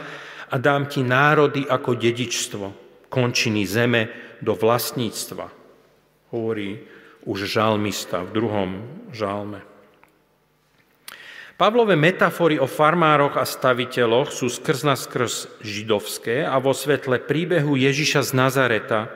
a 0.47 0.55
dám 0.55 0.87
ti 0.87 1.03
národy 1.03 1.67
ako 1.67 1.99
dedičstvo, 1.99 2.65
končiny 3.11 3.67
zeme 3.67 4.07
do 4.39 4.55
vlastníctva. 4.55 5.51
Hovorí 6.31 6.87
už 7.27 7.51
žalmista 7.51 8.23
v 8.23 8.31
druhom 8.31 8.69
žalme. 9.11 9.59
Pavlové 11.59 11.99
metafory 11.99 12.63
o 12.63 12.67
farmároch 12.71 13.35
a 13.35 13.43
staviteľoch 13.43 14.31
sú 14.31 14.47
skrz 14.47 14.87
na 14.87 14.95
skrz 14.95 15.51
židovské 15.59 16.47
a 16.47 16.55
vo 16.63 16.71
svetle 16.71 17.27
príbehu 17.27 17.75
Ježiša 17.75 18.23
z 18.23 18.31
Nazareta, 18.31 19.11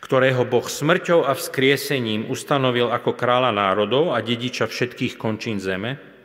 ktorého 0.00 0.48
Boh 0.48 0.64
smrťou 0.64 1.20
a 1.20 1.36
vzkriesením 1.36 2.32
ustanovil 2.32 2.88
ako 2.88 3.12
kráľa 3.12 3.52
národov 3.52 4.16
a 4.16 4.24
dediča 4.24 4.64
všetkých 4.64 5.20
končín 5.20 5.60
zeme, 5.60 6.15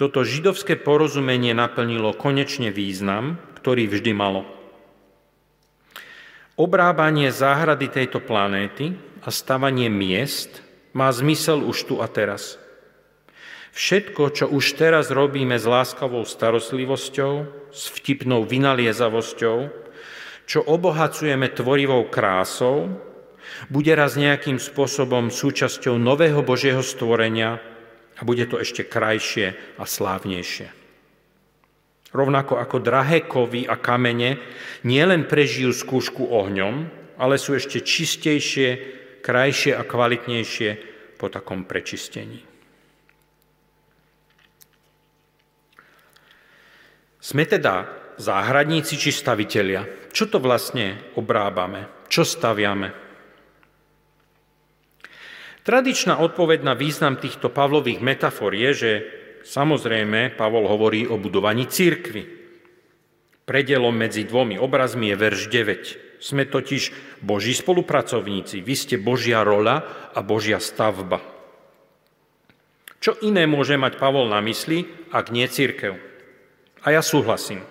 toto 0.00 0.24
židovské 0.24 0.80
porozumenie 0.80 1.52
naplnilo 1.52 2.16
konečne 2.16 2.72
význam, 2.72 3.36
ktorý 3.60 3.84
vždy 3.84 4.16
malo. 4.16 4.48
Obrábanie 6.56 7.28
záhrady 7.28 7.92
tejto 7.92 8.24
planéty 8.24 8.96
a 9.20 9.28
stavanie 9.28 9.92
miest 9.92 10.64
má 10.96 11.12
zmysel 11.12 11.60
už 11.68 11.84
tu 11.84 11.94
a 12.00 12.08
teraz. 12.08 12.56
Všetko, 13.76 14.22
čo 14.32 14.48
už 14.48 14.80
teraz 14.80 15.12
robíme 15.12 15.60
s 15.60 15.68
láskavou 15.68 16.24
starostlivosťou, 16.24 17.32
s 17.68 17.82
vtipnou 17.92 18.48
vynaliezavosťou, 18.48 19.68
čo 20.48 20.58
obohacujeme 20.64 21.52
tvorivou 21.52 22.08
krásou, 22.08 22.88
bude 23.68 23.92
raz 23.92 24.16
nejakým 24.16 24.56
spôsobom 24.56 25.28
súčasťou 25.28 26.00
nového 26.00 26.40
Božieho 26.40 26.80
stvorenia, 26.80 27.60
a 28.20 28.24
bude 28.28 28.44
to 28.44 28.60
ešte 28.60 28.84
krajšie 28.84 29.56
a 29.80 29.84
slávnejšie. 29.88 30.68
Rovnako 32.12 32.60
ako 32.60 32.76
drahé 32.84 33.24
kovy 33.24 33.64
a 33.64 33.80
kamene 33.80 34.36
nielen 34.84 35.24
prežijú 35.24 35.72
skúšku 35.72 36.28
ohňom, 36.28 36.90
ale 37.16 37.40
sú 37.40 37.56
ešte 37.56 37.80
čistejšie, 37.80 38.68
krajšie 39.24 39.72
a 39.72 39.86
kvalitnejšie 39.86 40.70
po 41.16 41.32
takom 41.32 41.64
prečistení. 41.64 42.44
Sme 47.20 47.44
teda 47.44 47.86
záhradníci 48.16 48.96
či 48.96 49.12
stavitelia. 49.12 49.84
Čo 50.10 50.28
to 50.34 50.38
vlastne 50.42 51.12
obrábame? 51.14 52.08
Čo 52.10 52.26
staviame? 52.26 53.09
Tradičná 55.70 56.18
odpoveď 56.18 56.66
na 56.66 56.74
význam 56.74 57.14
týchto 57.14 57.46
Pavlových 57.46 58.02
metafor 58.02 58.50
je, 58.58 58.70
že 58.74 58.92
samozrejme 59.46 60.34
Pavol 60.34 60.66
hovorí 60.66 61.06
o 61.06 61.14
budovaní 61.14 61.70
církvy. 61.70 62.26
Predelom 63.46 63.94
medzi 63.94 64.26
dvomi 64.26 64.58
obrazmi 64.58 65.14
je 65.14 65.16
verš 65.22 65.46
9. 65.46 66.18
Sme 66.18 66.50
totiž 66.50 66.90
Boží 67.22 67.54
spolupracovníci. 67.54 68.66
Vy 68.66 68.74
ste 68.74 68.96
Božia 68.98 69.46
rola 69.46 70.10
a 70.10 70.18
Božia 70.26 70.58
stavba. 70.58 71.22
Čo 72.98 73.22
iné 73.22 73.46
môže 73.46 73.78
mať 73.78 73.94
Pavol 73.94 74.26
na 74.26 74.42
mysli, 74.42 74.90
ak 75.14 75.30
nie 75.30 75.46
církev? 75.46 75.94
A 76.82 76.90
ja 76.90 76.98
súhlasím. 76.98 77.62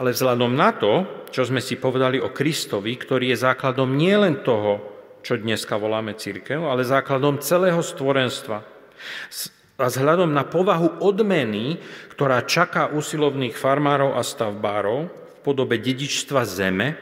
Ale 0.00 0.16
vzhľadom 0.16 0.56
na 0.56 0.72
to, 0.72 1.04
čo 1.28 1.44
sme 1.44 1.60
si 1.60 1.76
povedali 1.76 2.16
o 2.16 2.32
Kristovi, 2.32 2.96
ktorý 2.96 3.36
je 3.36 3.44
základom 3.44 3.92
nielen 3.92 4.40
toho, 4.40 4.91
čo 5.22 5.38
dneska 5.38 5.78
voláme 5.78 6.18
církev, 6.18 6.66
ale 6.66 6.82
základom 6.82 7.38
celého 7.38 7.78
stvorenstva. 7.80 8.66
A 9.78 9.88
vzhľadom 9.88 10.30
na 10.30 10.46
povahu 10.46 11.02
odmeny, 11.02 11.78
ktorá 12.12 12.44
čaká 12.46 12.90
usilovných 12.92 13.56
farmárov 13.56 14.14
a 14.14 14.22
stavbárov 14.22 15.10
v 15.10 15.36
podobe 15.42 15.78
dedičstva 15.78 16.46
zeme 16.46 16.94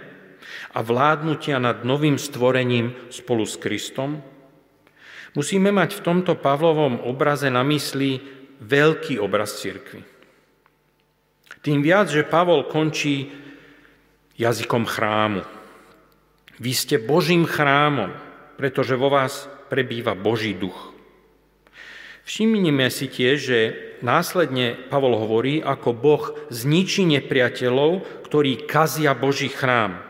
a 0.72 0.80
vládnutia 0.80 1.58
nad 1.58 1.82
novým 1.82 2.16
stvorením 2.16 2.94
spolu 3.10 3.44
s 3.44 3.58
Kristom, 3.58 4.22
musíme 5.34 5.74
mať 5.74 5.98
v 5.98 6.04
tomto 6.04 6.38
Pavlovom 6.38 7.04
obraze 7.04 7.50
na 7.52 7.66
mysli 7.66 8.22
veľký 8.60 9.20
obraz 9.20 9.60
církvy. 9.60 10.04
Tým 11.60 11.84
viac, 11.84 12.08
že 12.08 12.24
Pavol 12.24 12.64
končí 12.64 13.28
jazykom 14.40 14.88
chrámu. 14.88 15.59
Vy 16.60 16.72
ste 16.76 16.96
Božím 17.00 17.48
chrámom, 17.48 18.12
pretože 18.60 18.92
vo 18.92 19.08
vás 19.08 19.48
prebýva 19.72 20.12
Boží 20.12 20.52
duch. 20.52 20.92
Všimnime 22.28 22.92
si 22.92 23.08
tiež, 23.08 23.36
že 23.40 23.58
následne 24.04 24.76
Pavol 24.92 25.16
hovorí, 25.16 25.64
ako 25.64 25.96
Boh 25.96 26.24
zničí 26.52 27.08
nepriateľov, 27.08 28.04
ktorí 28.28 28.68
kazia 28.68 29.16
Boží 29.16 29.48
chrám. 29.48 30.04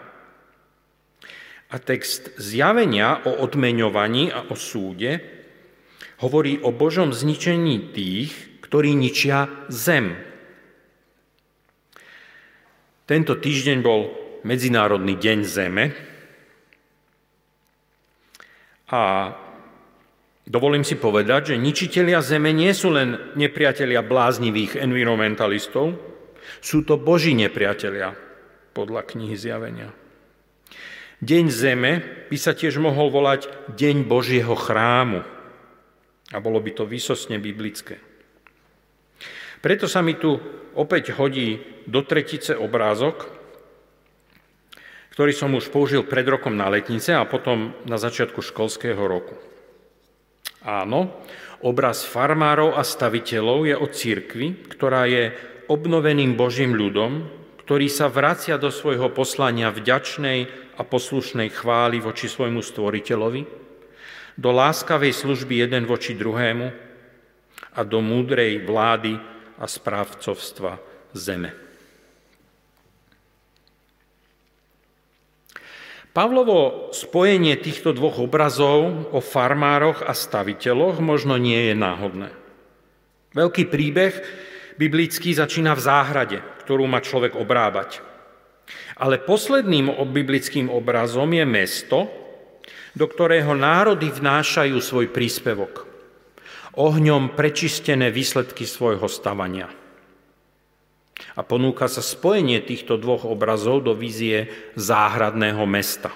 A 1.70 1.76
text 1.78 2.34
zjavenia 2.34 3.22
o 3.22 3.46
odmeňovaní 3.46 4.34
a 4.34 4.50
o 4.50 4.58
súde 4.58 5.22
hovorí 6.18 6.58
o 6.66 6.74
Božom 6.74 7.14
zničení 7.14 7.94
tých, 7.94 8.34
ktorí 8.66 8.90
ničia 8.98 9.46
zem, 9.70 10.18
tento 13.10 13.34
týždeň 13.34 13.78
bol 13.82 14.14
Medzinárodný 14.46 15.18
deň 15.18 15.38
Zeme 15.42 16.09
a 18.90 19.32
dovolím 20.44 20.82
si 20.82 20.98
povedať, 20.98 21.54
že 21.54 21.62
ničitelia 21.62 22.18
Zeme 22.20 22.50
nie 22.50 22.74
sú 22.74 22.90
len 22.90 23.34
nepriatelia 23.38 24.02
bláznivých 24.02 24.82
environmentalistov, 24.82 25.94
sú 26.58 26.82
to 26.82 26.98
boží 26.98 27.32
nepriatelia, 27.32 28.18
podľa 28.74 29.06
knihy 29.06 29.38
Zjavenia. 29.38 29.94
Deň 31.20 31.44
Zeme 31.52 31.92
by 32.32 32.36
sa 32.40 32.56
tiež 32.56 32.80
mohol 32.80 33.12
volať 33.12 33.46
Deň 33.76 34.08
Božieho 34.08 34.56
chrámu. 34.56 35.20
A 36.30 36.36
bolo 36.40 36.58
by 36.62 36.70
to 36.72 36.88
vysosne 36.88 37.36
biblické. 37.36 38.00
Preto 39.60 39.84
sa 39.84 40.00
mi 40.00 40.16
tu 40.16 40.40
opäť 40.72 41.12
hodí 41.20 41.60
do 41.84 42.00
tretice 42.06 42.56
obrázok, 42.56 43.39
ktorý 45.20 45.36
som 45.36 45.52
už 45.52 45.68
použil 45.68 46.00
pred 46.08 46.24
rokom 46.24 46.56
na 46.56 46.72
letnice 46.72 47.12
a 47.12 47.28
potom 47.28 47.76
na 47.84 48.00
začiatku 48.00 48.40
školského 48.40 49.04
roku. 49.04 49.36
Áno, 50.64 51.12
obraz 51.60 52.08
farmárov 52.08 52.72
a 52.72 52.80
staviteľov 52.80 53.68
je 53.68 53.76
o 53.76 53.84
církvi, 53.84 54.64
ktorá 54.72 55.04
je 55.04 55.36
obnoveným 55.68 56.40
Božím 56.40 56.72
ľudom, 56.72 57.28
ktorý 57.60 57.92
sa 57.92 58.08
vracia 58.08 58.56
do 58.56 58.72
svojho 58.72 59.12
poslania 59.12 59.68
vďačnej 59.68 60.48
a 60.80 60.88
poslušnej 60.88 61.52
chvály 61.52 62.00
voči 62.00 62.24
svojmu 62.24 62.64
stvoriteľovi, 62.64 63.44
do 64.40 64.50
láskavej 64.56 65.12
služby 65.12 65.60
jeden 65.68 65.84
voči 65.84 66.16
druhému 66.16 66.72
a 67.76 67.80
do 67.84 68.00
múdrej 68.00 68.64
vlády 68.64 69.20
a 69.60 69.68
správcovstva 69.68 70.80
zeme. 71.12 71.69
Pavlovo 76.10 76.90
spojenie 76.90 77.54
týchto 77.54 77.94
dvoch 77.94 78.18
obrazov 78.18 79.10
o 79.14 79.22
farmároch 79.22 80.02
a 80.02 80.10
staviteľoch 80.10 80.98
možno 80.98 81.38
nie 81.38 81.70
je 81.70 81.74
náhodné. 81.78 82.28
Veľký 83.30 83.70
príbeh 83.70 84.18
biblický 84.74 85.30
začína 85.30 85.78
v 85.78 85.84
záhrade, 85.86 86.38
ktorú 86.66 86.90
má 86.90 86.98
človek 86.98 87.38
obrábať. 87.38 88.02
Ale 88.98 89.22
posledným 89.22 89.94
biblickým 90.10 90.66
obrazom 90.66 91.30
je 91.30 91.46
mesto, 91.46 92.10
do 92.98 93.06
ktorého 93.06 93.54
národy 93.54 94.10
vnášajú 94.10 94.78
svoj 94.82 95.14
príspevok 95.14 95.90
ohňom 96.78 97.34
prečistené 97.34 98.14
výsledky 98.14 98.62
svojho 98.62 99.10
stavania. 99.10 99.79
A 101.36 101.44
ponúka 101.44 101.86
sa 101.86 102.00
spojenie 102.00 102.64
týchto 102.64 102.96
dvoch 102.96 103.28
obrazov 103.28 103.84
do 103.84 103.92
vízie 103.92 104.48
záhradného 104.76 105.62
mesta 105.68 106.10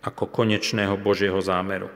ako 0.00 0.32
konečného 0.32 0.96
Božieho 0.96 1.38
zámeru. 1.44 1.92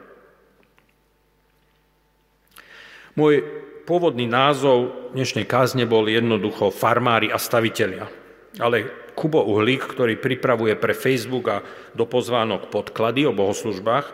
Môj 3.15 3.47
pôvodný 3.87 4.27
názov 4.27 5.13
dnešnej 5.15 5.47
kázne 5.47 5.87
bol 5.87 6.05
jednoducho 6.11 6.75
farmári 6.75 7.31
a 7.31 7.39
stavitelia. 7.39 8.11
Ale 8.59 8.91
Kubo 9.15 9.47
Uhlík, 9.47 9.87
ktorý 9.87 10.19
pripravuje 10.19 10.75
pre 10.75 10.93
Facebook 10.93 11.47
a 11.47 11.63
do 11.95 12.03
pozvánok 12.05 12.75
podklady 12.75 13.31
o 13.31 13.37
bohoslužbách, 13.37 14.11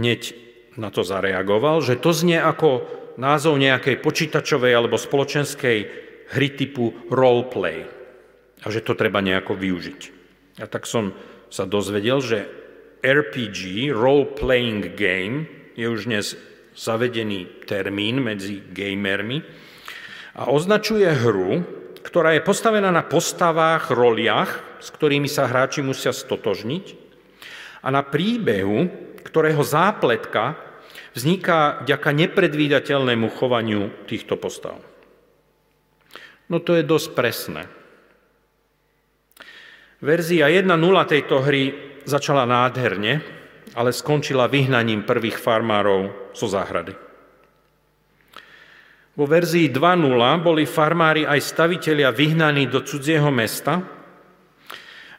hneď 0.00 0.32
na 0.74 0.88
to 0.88 1.04
zareagoval, 1.04 1.84
že 1.84 2.00
to 2.00 2.10
znie 2.10 2.40
ako 2.40 2.88
názov 3.20 3.60
nejakej 3.60 4.00
počítačovej 4.00 4.72
alebo 4.74 4.98
spoločenskej 4.98 6.03
hry 6.34 6.52
typu 6.58 6.90
roleplay 7.08 7.86
a 8.60 8.66
že 8.68 8.82
to 8.82 8.98
treba 8.98 9.22
nejako 9.22 9.54
využiť. 9.54 10.00
A 10.60 10.66
tak 10.66 10.84
som 10.90 11.14
sa 11.48 11.64
dozvedel, 11.64 12.18
že 12.18 12.50
RPG, 13.04 13.92
role-playing 13.94 14.98
game, 14.98 15.46
je 15.78 15.86
už 15.86 16.10
dnes 16.10 16.34
zavedený 16.74 17.66
termín 17.68 18.18
medzi 18.18 18.58
gamermi 18.74 19.44
a 20.34 20.50
označuje 20.50 21.06
hru, 21.06 21.62
ktorá 22.02 22.34
je 22.34 22.42
postavená 22.42 22.90
na 22.90 23.06
postavách, 23.06 23.94
roliach, 23.94 24.82
s 24.82 24.90
ktorými 24.90 25.30
sa 25.30 25.46
hráči 25.46 25.80
musia 25.80 26.10
stotožniť 26.10 26.84
a 27.84 27.88
na 27.92 28.02
príbehu, 28.02 28.88
ktorého 29.22 29.62
zápletka 29.62 30.56
vzniká 31.14 31.84
vďaka 31.86 32.10
nepredvídateľnému 32.10 33.30
chovaniu 33.36 33.92
týchto 34.08 34.40
postav. 34.40 34.93
No 36.48 36.60
to 36.60 36.76
je 36.76 36.84
dosť 36.84 37.08
presné. 37.16 37.62
Verzia 40.04 40.52
1.0 40.52 40.68
tejto 41.08 41.40
hry 41.40 41.72
začala 42.04 42.44
nádherne, 42.44 43.24
ale 43.72 43.90
skončila 43.90 44.44
vyhnaním 44.52 45.08
prvých 45.08 45.40
farmárov 45.40 46.32
zo 46.36 46.44
záhrady. 46.44 46.92
Vo 49.14 49.24
verzii 49.30 49.70
2.0 49.70 50.10
boli 50.42 50.66
farmári 50.66 51.22
aj 51.24 51.40
stavitelia 51.40 52.10
vyhnaní 52.10 52.66
do 52.66 52.82
cudzieho 52.82 53.30
mesta 53.30 53.80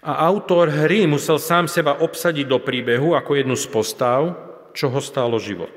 a 0.05 0.11
autor 0.30 0.69
hry 0.69 1.07
musel 1.09 1.41
sám 1.41 1.65
seba 1.65 1.97
obsadiť 2.03 2.45
do 2.45 2.59
príbehu 2.61 3.17
ako 3.17 3.32
jednu 3.39 3.55
z 3.57 3.65
postav, 3.71 4.36
čo 4.76 4.91
ho 4.91 4.99
stálo 5.01 5.39
život. 5.41 5.71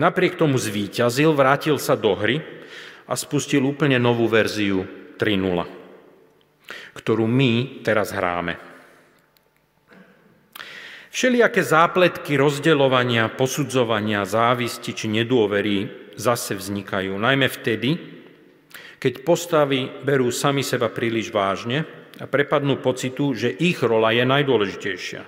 Napriek 0.00 0.40
tomu 0.40 0.56
zvíťazil, 0.56 1.36
vrátil 1.36 1.76
sa 1.76 1.94
do 1.94 2.16
hry 2.16 2.40
a 3.10 3.14
spustil 3.18 3.66
úplne 3.66 3.98
novú 3.98 4.30
verziu 4.30 4.86
3.0, 5.18 6.94
ktorú 6.94 7.26
my 7.26 7.82
teraz 7.82 8.14
hráme. 8.14 8.54
Všelijaké 11.10 11.66
zápletky 11.66 12.38
rozdeľovania, 12.38 13.34
posudzovania, 13.34 14.22
závisti 14.22 14.94
či 14.94 15.10
nedôvery 15.10 15.90
zase 16.14 16.54
vznikajú, 16.54 17.10
najmä 17.18 17.50
vtedy, 17.50 17.98
keď 19.02 19.26
postavy 19.26 19.90
berú 20.06 20.30
sami 20.30 20.62
seba 20.62 20.86
príliš 20.86 21.34
vážne 21.34 21.82
a 22.22 22.30
prepadnú 22.30 22.78
pocitu, 22.78 23.34
že 23.34 23.50
ich 23.50 23.82
rola 23.82 24.14
je 24.14 24.22
najdôležitejšia. 24.22 25.22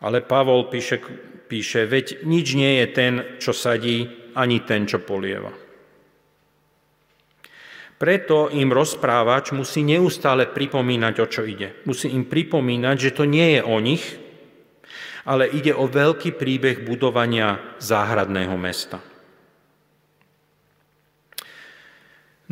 Ale 0.00 0.24
Pavol 0.24 0.72
píše, 0.72 1.04
píše, 1.44 1.84
veď 1.84 2.24
nič 2.24 2.46
nie 2.56 2.80
je 2.80 2.86
ten, 2.88 3.12
čo 3.36 3.52
sadí, 3.52 4.08
ani 4.32 4.64
ten, 4.64 4.88
čo 4.88 5.04
polieva. 5.04 5.63
Preto 8.04 8.52
im 8.52 8.68
rozprávač 8.68 9.56
musí 9.56 9.80
neustále 9.80 10.44
pripomínať, 10.44 11.14
o 11.24 11.26
čo 11.26 11.40
ide. 11.48 11.72
Musí 11.88 12.12
im 12.12 12.28
pripomínať, 12.28 12.96
že 13.00 13.16
to 13.16 13.24
nie 13.24 13.56
je 13.56 13.60
o 13.64 13.80
nich, 13.80 14.20
ale 15.24 15.48
ide 15.48 15.72
o 15.72 15.88
veľký 15.88 16.36
príbeh 16.36 16.84
budovania 16.84 17.56
záhradného 17.80 18.52
mesta. 18.60 19.00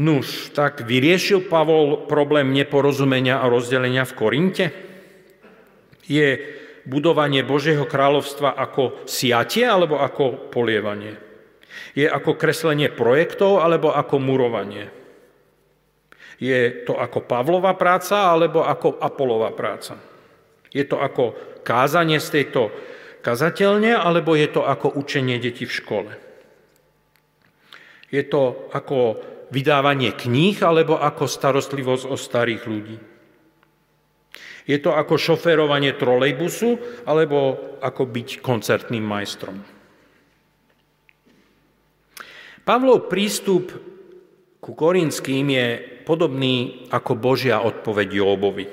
Nuž, 0.01 0.57
tak 0.57 0.89
vyriešil 0.89 1.45
Pavol 1.53 2.09
problém 2.09 2.49
neporozumenia 2.57 3.45
a 3.45 3.53
rozdelenia 3.53 4.09
v 4.09 4.17
Korinte? 4.17 4.67
Je 6.09 6.41
budovanie 6.89 7.45
Božieho 7.45 7.85
kráľovstva 7.85 8.57
ako 8.57 9.05
siatie 9.05 9.69
alebo 9.69 10.01
ako 10.01 10.49
polievanie? 10.49 11.21
Je 11.93 12.09
ako 12.09 12.41
kreslenie 12.41 12.89
projektov 12.89 13.61
alebo 13.61 13.93
ako 13.93 14.17
murovanie? 14.17 15.02
Je 16.43 16.83
to 16.83 16.99
ako 16.99 17.23
Pavlova 17.23 17.79
práca 17.79 18.35
alebo 18.35 18.67
ako 18.67 18.99
Apolová 18.99 19.55
práca? 19.55 19.95
Je 20.75 20.83
to 20.83 20.99
ako 20.99 21.39
kázanie 21.63 22.19
z 22.19 22.43
tejto 22.43 22.75
kazateľne 23.23 23.95
alebo 23.95 24.35
je 24.35 24.51
to 24.51 24.67
ako 24.67 24.91
učenie 24.99 25.39
detí 25.39 25.63
v 25.63 25.77
škole? 25.79 26.13
Je 28.11 28.27
to 28.27 28.67
ako 28.75 29.23
vydávanie 29.55 30.11
kníh 30.19 30.59
alebo 30.67 30.99
ako 30.99 31.31
starostlivosť 31.31 32.11
o 32.11 32.19
starých 32.19 32.63
ľudí? 32.67 32.99
Je 34.67 34.79
to 34.83 34.99
ako 34.99 35.15
šoférovanie 35.15 35.95
trolejbusu 35.95 36.75
alebo 37.07 37.55
ako 37.79 38.03
byť 38.03 38.43
koncertným 38.43 39.07
majstrom? 39.07 39.63
Pavlov 42.67 43.07
prístup 43.07 43.71
ku 44.63 44.71
Korinským 44.75 45.47
je 45.51 45.92
podobný 46.03 46.87
ako 46.91 47.17
Božia 47.17 47.63
odpoveď 47.63 48.09
Jóbovi. 48.21 48.67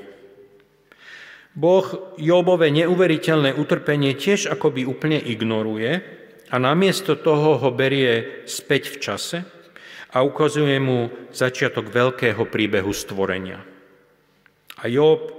Boh 1.53 1.87
Jóbove 2.15 2.69
neuveriteľné 2.69 3.57
utrpenie 3.57 4.13
tiež 4.13 4.49
akoby 4.53 4.85
úplne 4.85 5.17
ignoruje 5.17 6.01
a 6.49 6.55
namiesto 6.57 7.17
toho 7.17 7.57
ho 7.57 7.69
berie 7.73 8.45
späť 8.45 8.95
v 8.95 8.97
čase 9.01 9.37
a 10.09 10.25
ukazuje 10.25 10.77
mu 10.81 11.09
začiatok 11.29 11.89
veľkého 11.93 12.41
príbehu 12.49 12.89
stvorenia. 12.89 13.61
A 14.79 14.89
Job 14.89 15.35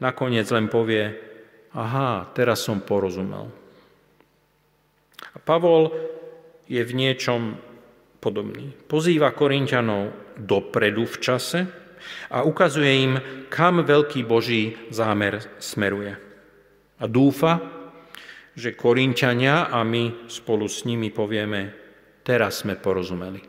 nakoniec 0.00 0.48
len 0.48 0.70
povie, 0.72 1.12
aha, 1.76 2.30
teraz 2.32 2.64
som 2.64 2.80
porozumel. 2.80 3.50
A 5.34 5.36
Pavol 5.42 5.90
je 6.70 6.80
v 6.80 6.92
niečom 6.96 7.58
podobný. 8.22 8.72
Pozýva 8.88 9.36
Korintianov 9.36 10.23
dopredu 10.38 11.06
v 11.06 11.16
čase 11.22 11.60
a 12.30 12.44
ukazuje 12.44 12.92
im, 13.04 13.14
kam 13.48 13.80
veľký 13.80 14.26
Boží 14.26 14.76
zámer 14.90 15.40
smeruje. 15.62 16.16
A 17.00 17.04
dúfa, 17.08 17.60
že 18.54 18.78
Korintiania 18.78 19.66
a 19.70 19.82
my 19.82 20.30
spolu 20.30 20.70
s 20.70 20.86
nimi 20.86 21.10
povieme, 21.10 21.74
teraz 22.22 22.62
sme 22.62 22.78
porozumeli. 22.78 23.42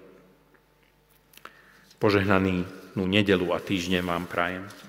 Požehnaný 2.01 2.65
nedelu 2.95 3.47
a 3.53 3.59
týždeň 3.59 4.01
vám 4.01 4.25
prajem. 4.25 4.84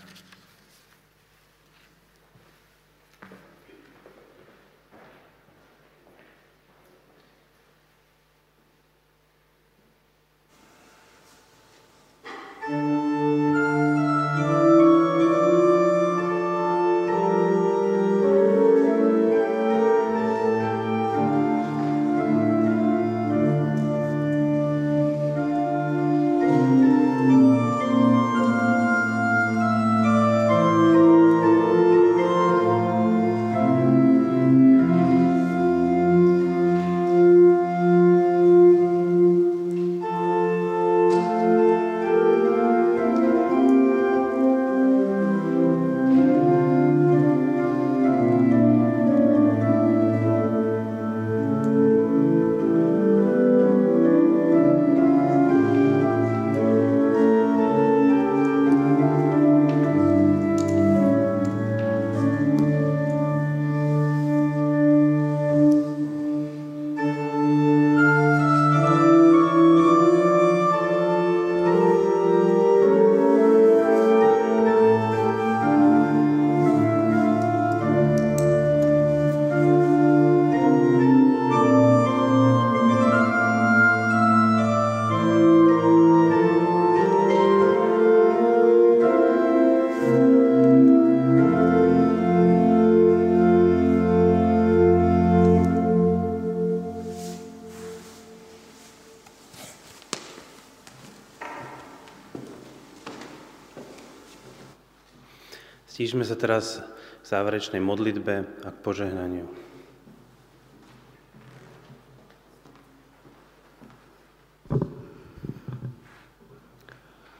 Stížme 105.96 106.28
sa 106.28 106.36
teraz 106.36 106.84
k 106.84 107.24
záverečnej 107.24 107.80
modlitbe 107.80 108.44
a 108.44 108.68
k 108.68 108.78
požehnaniu. 108.84 109.48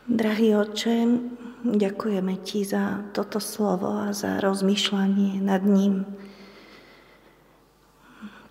Drahý 0.09 0.57
oče, 0.57 0.97
ďakujeme 1.69 2.41
Ti 2.41 2.65
za 2.65 3.05
toto 3.13 3.45
slovo 3.45 3.93
a 3.93 4.17
za 4.17 4.41
rozmýšľanie 4.41 5.37
nad 5.45 5.61
ním. 5.61 6.09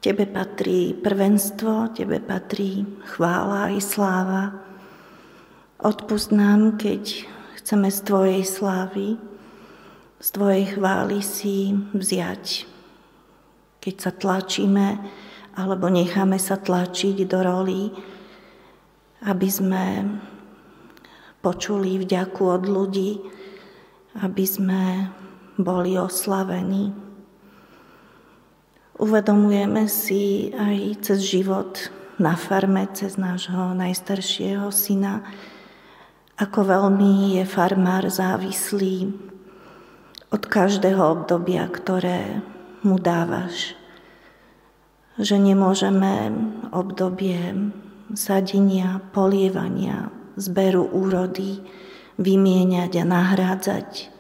Tebe 0.06 0.30
patrí 0.30 0.94
prvenstvo, 0.94 1.98
Tebe 1.98 2.22
patrí 2.22 2.86
chvála 3.10 3.74
i 3.74 3.82
sláva. 3.82 4.54
Odpust 5.82 6.30
nám, 6.30 6.78
keď 6.78 7.26
chceme 7.58 7.90
z 7.90 8.00
Tvojej 8.06 8.44
slávy 8.46 9.18
z 10.20 10.28
Tvojej 10.32 10.80
chvály 10.80 11.20
si 11.20 11.76
vziať. 11.92 12.64
Keď 13.84 13.96
sa 14.00 14.12
tlačíme 14.16 14.98
alebo 15.56 15.92
necháme 15.92 16.40
sa 16.40 16.56
tlačiť 16.56 17.28
do 17.28 17.40
roli, 17.44 17.92
aby 19.28 19.48
sme 19.52 19.84
počuli 21.44 22.00
vďaku 22.00 22.44
od 22.44 22.64
ľudí, 22.66 23.12
aby 24.24 24.46
sme 24.48 25.12
boli 25.60 26.00
oslavení. 26.00 26.96
Uvedomujeme 28.96 29.92
si 29.92 30.56
aj 30.56 31.04
cez 31.04 31.20
život 31.28 31.92
na 32.16 32.40
farme, 32.40 32.88
cez 32.96 33.20
nášho 33.20 33.76
najstaršieho 33.76 34.72
syna, 34.72 35.28
ako 36.40 36.68
veľmi 36.68 37.40
je 37.40 37.44
farmár 37.44 38.08
závislý 38.08 39.12
od 40.36 40.44
každého 40.44 41.00
obdobia, 41.00 41.64
ktoré 41.72 42.44
mu 42.84 43.00
dávaš. 43.00 43.72
Že 45.16 45.56
nemôžeme 45.56 46.36
obdobie 46.76 47.72
sadenia, 48.12 49.00
polievania, 49.16 50.12
zberu 50.36 50.84
úrody 50.92 51.64
vymieňať 52.20 52.92
a 53.00 53.04
nahrádzať. 53.08 54.12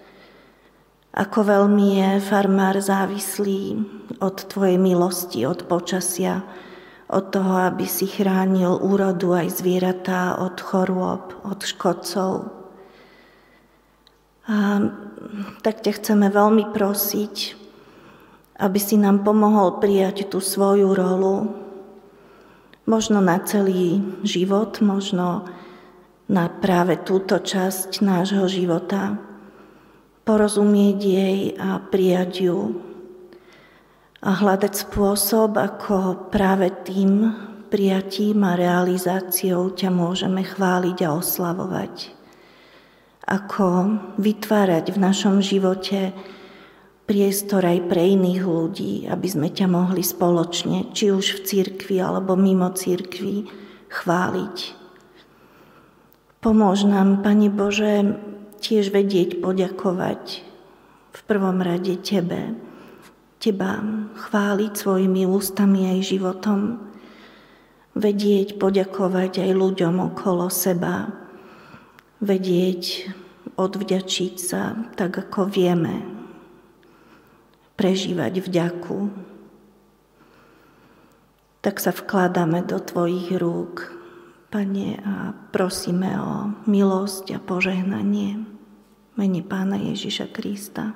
Ako 1.15 1.39
veľmi 1.47 1.99
je 1.99 2.09
farmár 2.23 2.79
závislý 2.79 3.83
od 4.23 4.35
Tvojej 4.47 4.79
milosti, 4.79 5.43
od 5.43 5.67
počasia, 5.67 6.47
od 7.11 7.31
toho, 7.31 7.59
aby 7.71 7.83
si 7.83 8.07
chránil 8.07 8.79
úrodu 8.79 9.35
aj 9.35 9.59
zvieratá 9.59 10.39
od 10.39 10.59
chorôb, 10.63 11.35
od 11.43 11.59
škodcov. 11.59 12.51
A 14.47 14.57
tak 15.61 15.83
ťa 15.85 15.91
chceme 16.01 16.27
veľmi 16.31 16.71
prosiť, 16.71 17.35
aby 18.59 18.79
si 18.79 18.95
nám 18.95 19.27
pomohol 19.27 19.77
prijať 19.83 20.31
tú 20.31 20.39
svoju 20.39 20.95
rolu, 20.95 21.51
možno 22.87 23.19
na 23.19 23.41
celý 23.43 24.01
život, 24.23 24.79
možno 24.79 25.49
na 26.25 26.49
práve 26.49 26.97
túto 27.01 27.37
časť 27.37 28.01
nášho 28.01 28.49
života, 28.49 29.19
porozumieť 30.25 30.99
jej 31.01 31.39
a 31.59 31.77
prijať 31.77 32.49
ju 32.49 32.59
a 34.25 34.31
hľadať 34.33 34.73
spôsob, 34.89 35.53
ako 35.53 36.29
práve 36.33 36.73
tým 36.81 37.29
prijatím 37.69 38.41
a 38.41 38.57
realizáciou 38.57 39.77
ťa 39.77 39.93
môžeme 39.93 40.41
chváliť 40.41 40.97
a 41.05 41.13
oslavovať. 41.13 42.14
Ako 43.25 43.97
vytvárať 44.21 44.93
v 44.93 44.97
našom 45.01 45.41
živote 45.41 46.13
priestor 47.09 47.65
aj 47.65 47.89
pre 47.89 48.13
iných 48.17 48.41
ľudí, 48.45 48.93
aby 49.09 49.27
sme 49.29 49.49
ťa 49.49 49.65
mohli 49.69 50.01
spoločne, 50.01 50.93
či 50.93 51.13
už 51.13 51.37
v 51.37 51.39
cirkvi 51.45 51.97
alebo 52.01 52.37
mimo 52.37 52.69
cirkvi, 52.73 53.45
chváliť. 53.89 54.57
Pomôž 56.41 56.85
nám, 56.85 57.25
Pane 57.25 57.49
Bože, 57.49 58.13
tiež 58.61 58.93
vedieť 58.93 59.41
poďakovať 59.41 60.45
v 61.13 61.21
prvom 61.25 61.61
rade 61.65 61.97
Tebe, 62.01 62.53
Teba 63.41 63.81
chváliť 64.13 64.73
svojimi 64.73 65.25
ústami 65.29 65.97
aj 65.97 65.99
životom, 66.05 66.77
vedieť 67.93 68.57
poďakovať 68.57 69.45
aj 69.45 69.51
ľuďom 69.53 69.95
okolo 70.13 70.49
seba, 70.49 71.24
vedieť 72.19 73.11
odvďačiť 73.55 74.33
sa 74.35 74.75
tak, 74.95 75.15
ako 75.27 75.47
vieme, 75.47 76.03
prežívať 77.75 78.43
vďaku. 78.43 78.99
Tak 81.63 81.75
sa 81.81 81.91
vkladáme 81.91 82.63
do 82.67 82.77
Tvojich 82.77 83.35
rúk, 83.39 83.91
Pane, 84.53 85.01
a 85.03 85.35
prosíme 85.51 86.15
o 86.15 86.33
milosť 86.69 87.35
a 87.35 87.39
požehnanie. 87.43 88.39
Mene 89.19 89.41
Pána 89.43 89.75
Ježiša 89.75 90.31
Krista. 90.31 90.95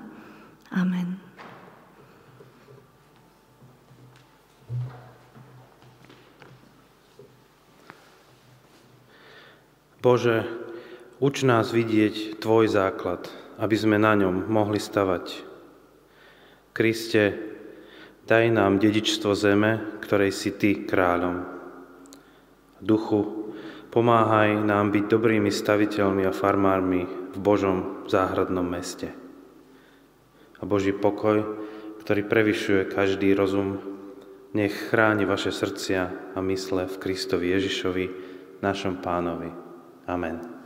Amen. 0.71 1.19
Bože, 9.99 10.58
uč 11.19 11.43
nás 11.43 11.75
vidieť 11.75 12.39
Tvoj 12.39 12.71
základ, 12.71 13.27
aby 13.59 13.75
sme 13.75 13.99
na 13.99 14.15
ňom 14.15 14.47
mohli 14.47 14.79
stavať. 14.79 15.43
Kriste, 16.71 17.35
daj 18.23 18.47
nám 18.55 18.79
dedičstvo 18.79 19.35
zeme, 19.35 19.99
ktorej 19.99 20.31
si 20.31 20.55
Ty 20.55 20.87
kráľom. 20.87 21.43
Duchu, 22.79 23.51
pomáhaj 23.91 24.63
nám 24.63 24.95
byť 24.95 25.03
dobrými 25.11 25.51
staviteľmi 25.51 26.23
a 26.23 26.31
farmármi 26.31 27.03
v 27.35 27.37
Božom 27.37 28.07
záhradnom 28.07 28.63
meste. 28.63 29.11
A 30.59 30.63
Boží 30.63 30.95
pokoj, 30.95 31.43
ktorý 31.99 32.23
prevyšuje 32.23 32.87
každý 32.87 33.35
rozum, 33.35 33.79
nech 34.55 34.73
chráni 34.89 35.27
vaše 35.27 35.51
srdcia 35.51 36.33
a 36.33 36.39
mysle 36.41 36.87
v 36.87 36.95
Kristovi 36.97 37.53
Ježišovi, 37.53 38.05
našom 38.63 39.03
pánovi. 39.03 39.51
Amen. 40.09 40.58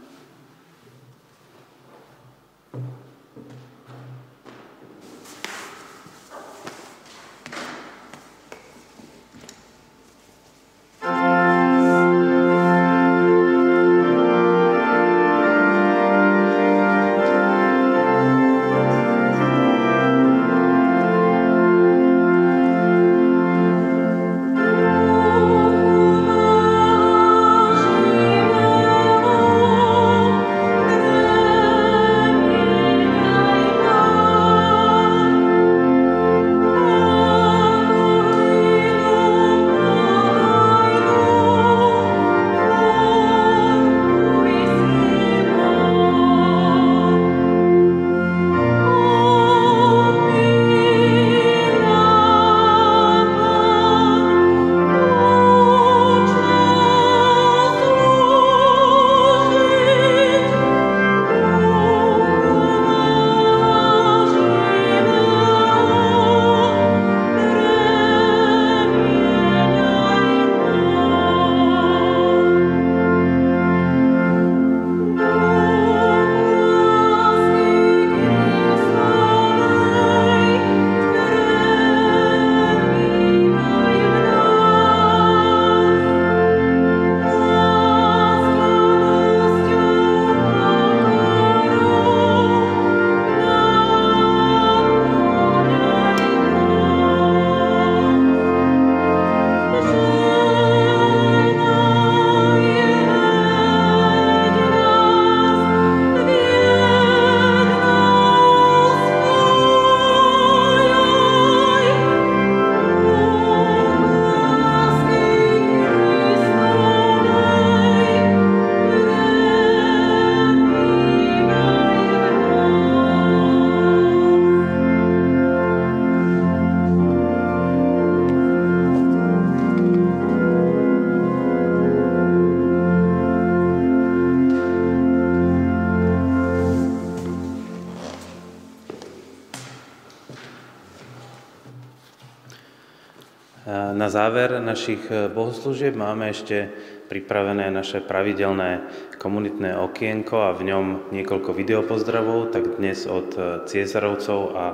Našich 144.74 145.06
eh, 145.14 145.30
bohoslúžieb 145.30 145.94
máme 145.94 146.34
ešte 146.34 146.74
pripravené 147.06 147.70
naše 147.70 148.02
pravidelné 148.02 148.82
komunitné 149.22 149.78
okienko 149.78 150.50
a 150.50 150.58
v 150.58 150.74
ňom 150.74 150.86
niekoľko 151.14 151.54
videopozdravov, 151.54 152.50
tak 152.50 152.82
dnes 152.82 153.06
od 153.06 153.30
eh, 153.38 153.44
Ciezarovcov 153.70 154.40
a 154.58 154.66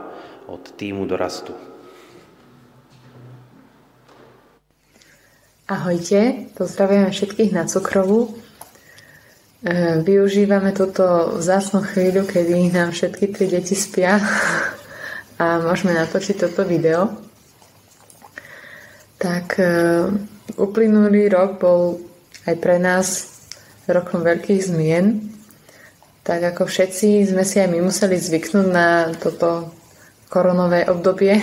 od 0.47 0.63
týmu 0.79 1.03
Dorastu. 1.03 1.51
Ahojte, 5.69 6.49
pozdravujem 6.57 7.13
všetkých 7.13 7.51
na 7.53 7.69
Cukrovu. 7.69 8.33
využívame 10.01 10.73
túto 10.73 11.37
vzácnú 11.37 11.85
chvíľu, 11.85 12.25
kedy 12.25 12.73
nám 12.73 12.89
všetky 12.89 13.29
tri 13.29 13.45
deti 13.45 13.77
spia 13.77 14.17
a 15.43 15.61
môžeme 15.61 15.93
natočiť 15.93 16.35
toto 16.41 16.65
video. 16.65 17.28
Tak 19.19 19.59
e, 19.59 19.67
uplynulý 20.55 21.27
rok 21.27 21.59
bol 21.59 21.99
aj 22.47 22.55
pre 22.63 22.79
nás 22.79 23.27
rokom 23.83 24.23
veľkých 24.23 24.63
zmien. 24.63 25.27
Tak 26.23 26.55
ako 26.55 26.63
všetci 26.63 27.27
sme 27.27 27.43
si 27.43 27.59
aj 27.59 27.67
my 27.67 27.83
museli 27.83 28.15
zvyknúť 28.15 28.67
na 28.71 29.11
toto 29.19 29.75
koronové 30.31 30.87
obdobie, 30.87 31.35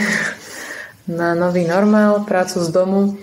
na 1.21 1.37
nový 1.37 1.69
normál, 1.69 2.25
prácu 2.25 2.65
z 2.65 2.73
domu 2.73 3.21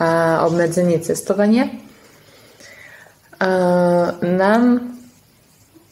a 0.00 0.40
obmedzenie 0.48 0.98
cestovania. 1.04 1.68
Nám 4.24 4.62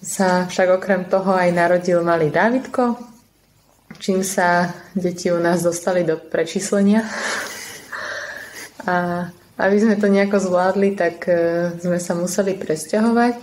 sa 0.03 0.49
však 0.49 0.81
okrem 0.81 1.05
toho 1.07 1.37
aj 1.37 1.51
narodil 1.53 2.01
malý 2.03 2.33
Dávidko, 2.33 2.99
čím 4.01 4.25
sa 4.25 4.75
deti 4.97 5.31
u 5.31 5.39
nás 5.39 5.63
dostali 5.63 6.03
do 6.03 6.17
prečíslenia. 6.17 7.05
A 8.89 9.29
aby 9.63 9.77
sme 9.79 9.95
to 10.01 10.11
nejako 10.11 10.43
zvládli, 10.43 10.97
tak 10.97 11.29
e, 11.29 11.35
sme 11.79 12.01
sa 12.01 12.19
museli 12.19 12.57
presťahovať. 12.57 13.35
E, 13.37 13.41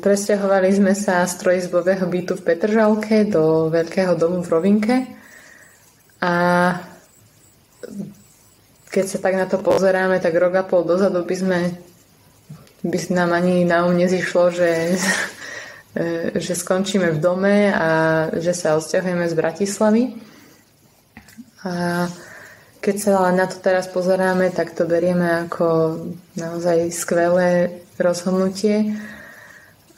presťahovali 0.00 0.68
sme 0.72 0.92
sa 0.96 1.22
z 1.28 1.34
trojizbového 1.38 2.08
bytu 2.08 2.34
v 2.34 2.44
Petržalke 2.44 3.28
do 3.28 3.68
veľkého 3.70 4.16
domu 4.16 4.40
v 4.40 4.50
Rovinke. 4.50 4.96
A 6.24 6.32
keď 8.90 9.04
sa 9.06 9.18
tak 9.22 9.38
na 9.38 9.46
to 9.46 9.62
pozeráme, 9.62 10.18
tak 10.18 10.34
rok 10.34 10.54
a 10.58 10.64
pol 10.66 10.82
dozadu 10.82 11.22
by 11.22 11.36
sme 11.36 11.60
by 12.80 12.96
nám 13.12 13.36
ani 13.36 13.68
na 13.68 13.84
um 13.84 13.92
nezišlo, 13.92 14.50
že, 14.50 14.96
e, 15.92 16.32
že 16.40 16.56
skončíme 16.56 17.12
v 17.12 17.20
dome 17.20 17.68
a 17.68 17.88
že 18.40 18.56
sa 18.56 18.80
odsťahujeme 18.80 19.28
z 19.28 19.34
Bratislavy. 19.36 20.04
A 21.60 22.08
keď 22.80 22.96
sa 22.96 23.28
na 23.30 23.44
to 23.44 23.60
teraz 23.60 23.86
pozeráme, 23.92 24.48
tak 24.56 24.72
to 24.72 24.88
berieme 24.88 25.46
ako 25.46 26.00
naozaj 26.34 26.88
skvelé 26.88 27.84
rozhodnutie 28.00 28.96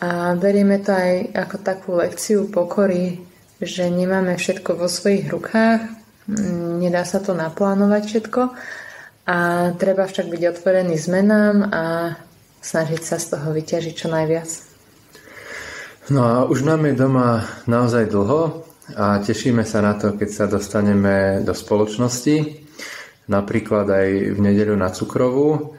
a 0.03 0.35
berieme 0.35 0.83
to 0.83 0.91
aj 0.91 1.31
ako 1.31 1.57
takú 1.63 1.91
lekciu 1.95 2.51
pokory, 2.51 3.23
že 3.63 3.87
nemáme 3.87 4.35
všetko 4.35 4.75
vo 4.75 4.91
svojich 4.91 5.31
rukách, 5.31 5.87
nedá 6.83 7.07
sa 7.07 7.23
to 7.23 7.39
naplánovať 7.39 8.03
všetko 8.11 8.43
a 9.31 9.39
treba 9.79 10.11
však 10.11 10.27
byť 10.27 10.43
otvorený 10.51 10.99
zmenám 10.99 11.71
a 11.71 11.85
snažiť 12.63 13.03
sa 13.03 13.23
z 13.23 13.39
toho 13.39 13.55
vyťažiť 13.55 13.95
čo 13.95 14.11
najviac. 14.11 14.51
No 16.11 16.21
a 16.27 16.35
už 16.51 16.67
nám 16.67 16.83
je 16.91 16.99
doma 16.99 17.47
naozaj 17.71 18.11
dlho 18.11 18.67
a 18.99 19.23
tešíme 19.23 19.63
sa 19.63 19.79
na 19.79 19.95
to, 19.95 20.19
keď 20.19 20.31
sa 20.35 20.45
dostaneme 20.51 21.47
do 21.47 21.55
spoločnosti, 21.55 22.62
napríklad 23.33 23.89
aj 23.89 24.09
v 24.37 24.39
nedeľu 24.39 24.77
na 24.77 24.93
cukrovú. 24.93 25.73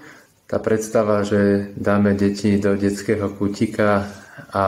Tá 0.50 0.58
predstava, 0.58 1.22
že 1.22 1.72
dáme 1.78 2.18
deti 2.18 2.58
do 2.58 2.74
detského 2.74 3.30
kútika 3.38 4.10
a 4.50 4.66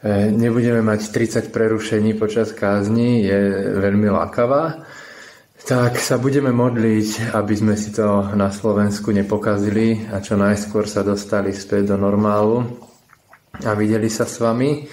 e, 0.00 0.32
nebudeme 0.32 0.80
mať 0.80 1.12
30 1.12 1.52
prerušení 1.52 2.16
počas 2.16 2.56
kázni, 2.56 3.28
je 3.28 3.40
veľmi 3.76 4.08
lákavá. 4.08 4.80
Tak 5.60 6.00
sa 6.00 6.16
budeme 6.16 6.56
modliť, 6.56 7.36
aby 7.36 7.54
sme 7.54 7.76
si 7.76 7.92
to 7.92 8.32
na 8.32 8.48
Slovensku 8.48 9.12
nepokazili 9.12 10.08
a 10.08 10.24
čo 10.24 10.40
najskôr 10.40 10.88
sa 10.88 11.04
dostali 11.04 11.52
späť 11.52 11.92
do 11.92 11.96
normálu 12.00 12.64
a 13.60 13.76
videli 13.76 14.08
sa 14.08 14.24
s 14.24 14.40
vami. 14.40 14.88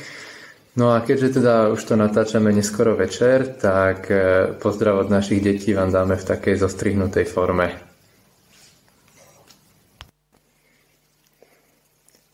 No 0.77 0.93
a 0.93 1.01
keďže 1.01 1.41
teda 1.41 1.73
už 1.73 1.81
to 1.89 1.97
natáčame 1.97 2.53
neskoro 2.53 2.93
večer, 2.93 3.49
tak 3.57 4.13
e, 4.13 4.53
pozdrav 4.61 5.01
od 5.01 5.09
našich 5.09 5.41
detí 5.41 5.73
vám 5.73 5.89
dáme 5.89 6.13
v 6.13 6.27
takej 6.29 6.61
zostrihnutej 6.61 7.25
forme. 7.25 7.73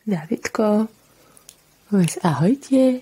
Davidko, 0.03 0.91
povedz 1.87 2.19
ahojte. 2.19 2.99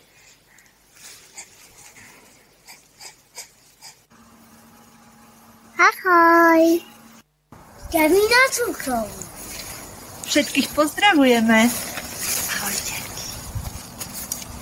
Ahoj. 5.81 6.85
Jdeme 7.89 8.21
na 8.29 8.43
cukrovu. 8.53 9.17
Všetkých 10.29 10.69
pozdravujeme. 10.77 11.90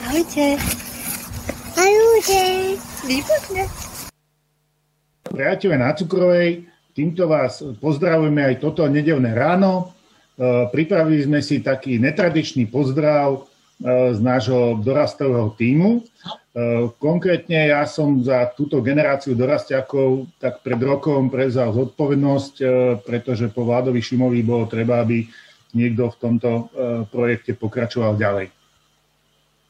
Ahojte. 0.09 0.57
Ahojte. 1.77 2.41
Výborne. 3.05 3.63
Priatelia 5.29 5.77
na 5.77 5.93
Cukrovej, 5.93 6.65
týmto 6.97 7.29
vás 7.29 7.61
pozdravujeme 7.77 8.41
aj 8.41 8.55
toto 8.57 8.89
nedelné 8.89 9.37
ráno. 9.37 9.93
E, 10.33 10.65
pripravili 10.73 11.29
sme 11.29 11.45
si 11.45 11.61
taký 11.61 12.01
netradičný 12.01 12.73
pozdrav 12.73 13.37
e, 13.37 14.17
z 14.17 14.17
nášho 14.17 14.81
dorastového 14.81 15.53
týmu. 15.53 16.01
E, 16.01 16.01
konkrétne 16.97 17.69
ja 17.69 17.85
som 17.85 18.17
za 18.25 18.49
túto 18.57 18.81
generáciu 18.81 19.37
dorastiakov 19.37 20.25
tak 20.41 20.65
pred 20.65 20.81
rokom 20.89 21.29
prevzal 21.29 21.69
zodpovednosť, 21.69 22.53
pretože 23.05 23.45
po 23.53 23.61
Vládovi 23.61 24.01
Šimovi 24.01 24.41
bolo 24.41 24.65
treba, 24.65 25.05
aby 25.05 25.21
niekto 25.77 26.09
v 26.09 26.17
tomto 26.17 26.49
projekte 27.13 27.53
pokračoval 27.53 28.17
ďalej. 28.17 28.57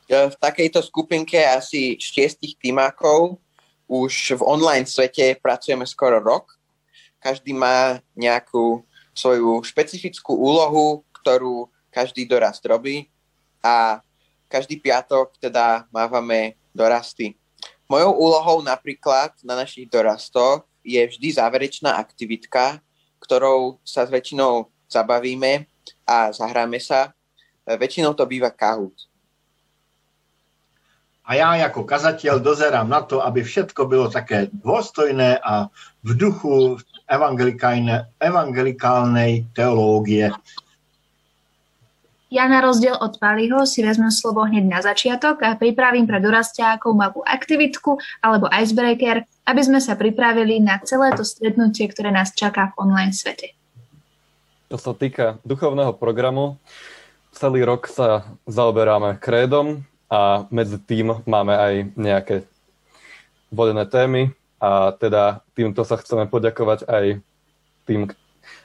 V 0.09 0.35
takejto 0.41 0.81
skupinke 0.81 1.37
asi 1.37 1.93
šiestich 2.01 2.57
týmákov 2.57 3.37
už 3.85 4.41
v 4.41 4.41
online 4.41 4.89
svete 4.89 5.37
pracujeme 5.37 5.85
skoro 5.85 6.17
rok. 6.17 6.57
Každý 7.21 7.53
má 7.53 8.01
nejakú 8.17 8.81
svoju 9.13 9.61
špecifickú 9.61 10.33
úlohu, 10.33 11.05
ktorú 11.21 11.69
každý 11.93 12.25
dorast 12.25 12.65
robí 12.65 13.05
a 13.61 14.01
každý 14.49 14.81
piatok 14.81 15.37
teda 15.37 15.85
mávame 15.93 16.57
dorasty. 16.73 17.37
Mojou 17.85 18.13
úlohou 18.17 18.65
napríklad 18.65 19.37
na 19.45 19.57
našich 19.57 19.85
dorastoch 19.89 20.65
je 20.81 21.01
vždy 21.05 21.37
záverečná 21.37 22.01
aktivitka, 22.01 22.81
ktorou 23.21 23.77
sa 23.85 24.05
s 24.05 24.13
väčšinou 24.13 24.73
zabavíme 24.89 25.69
a 26.05 26.33
zahráme 26.33 26.81
sa. 26.81 27.13
Väčšinou 27.65 28.17
to 28.17 28.25
býva 28.25 28.49
kahút. 28.49 29.08
A 31.29 31.37
ja 31.37 31.53
ako 31.61 31.85
kazateľ 31.85 32.41
dozerám 32.41 32.89
na 32.89 33.05
to, 33.05 33.21
aby 33.21 33.45
všetko 33.45 33.85
bylo 33.85 34.09
také 34.09 34.49
dôstojné 34.49 35.37
a 35.37 35.69
v 36.01 36.11
duchu 36.17 36.81
evangelikálnej 38.17 39.45
teológie. 39.53 40.33
Ja 42.29 42.45
na 42.49 42.61
rozdiel 42.61 42.93
od 42.93 43.17
Paliho 43.21 43.65
si 43.69 43.81
vezmem 43.85 44.13
slovo 44.13 44.45
hneď 44.45 44.65
na 44.65 44.81
začiatok 44.81 45.41
a 45.45 45.57
pripravím 45.57 46.09
pre 46.09 46.21
dorastiakov 46.21 46.93
malú 46.93 47.21
aktivitku 47.25 47.97
alebo 48.25 48.49
icebreaker, 48.49 49.25
aby 49.49 49.61
sme 49.61 49.81
sa 49.81 49.97
pripravili 49.97 50.61
na 50.61 50.81
celé 50.81 51.13
to 51.13 51.25
stretnutie, 51.25 51.89
ktoré 51.89 52.09
nás 52.13 52.33
čaká 52.33 52.73
v 52.73 52.85
online 52.85 53.13
svete. 53.13 53.53
Čo 54.69 54.77
sa 54.77 54.93
týka 54.93 55.41
duchovného 55.41 55.93
programu, 55.97 56.61
celý 57.33 57.65
rok 57.65 57.89
sa 57.89 58.25
zaoberáme 58.45 59.17
krédom 59.17 59.85
a 60.09 60.49
medzi 60.49 60.81
tým 60.81 61.21
máme 61.29 61.53
aj 61.53 61.73
nejaké 61.93 62.35
vodené 63.53 63.85
témy 63.85 64.33
a 64.57 64.91
teda 64.97 65.45
týmto 65.53 65.85
sa 65.85 65.95
chceme 66.01 66.25
poďakovať 66.27 66.89
aj 66.89 67.05
tým 67.85 68.09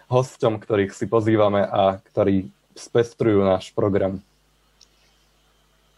hosťom, 0.08 0.60
ktorých 0.60 0.92
si 0.92 1.06
pozývame 1.08 1.64
a 1.64 2.00
ktorí 2.12 2.48
spestrujú 2.74 3.46
náš 3.46 3.70
program. 3.72 4.20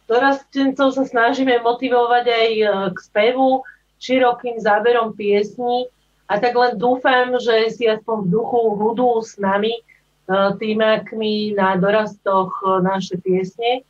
Dorastencov 0.06 0.94
sa 0.94 1.02
snažíme 1.02 1.58
motivovať 1.66 2.24
aj 2.30 2.50
e, 2.54 2.66
k 2.94 2.98
spevu, 3.02 3.66
širokým 3.98 4.62
záberom 4.62 5.18
piesní 5.18 5.90
a 6.30 6.38
tak 6.38 6.54
len 6.54 6.78
dúfam, 6.78 7.34
že 7.42 7.74
si 7.74 7.90
aspoň 7.90 8.22
v 8.22 8.30
duchu 8.30 8.60
hudú 8.78 9.18
s 9.18 9.34
nami, 9.34 9.74
e, 9.74 9.82
týmakmi 10.30 11.58
na 11.58 11.74
dorastoch 11.74 12.54
e, 12.62 12.86
naše 12.86 13.18
piesne. 13.18 13.82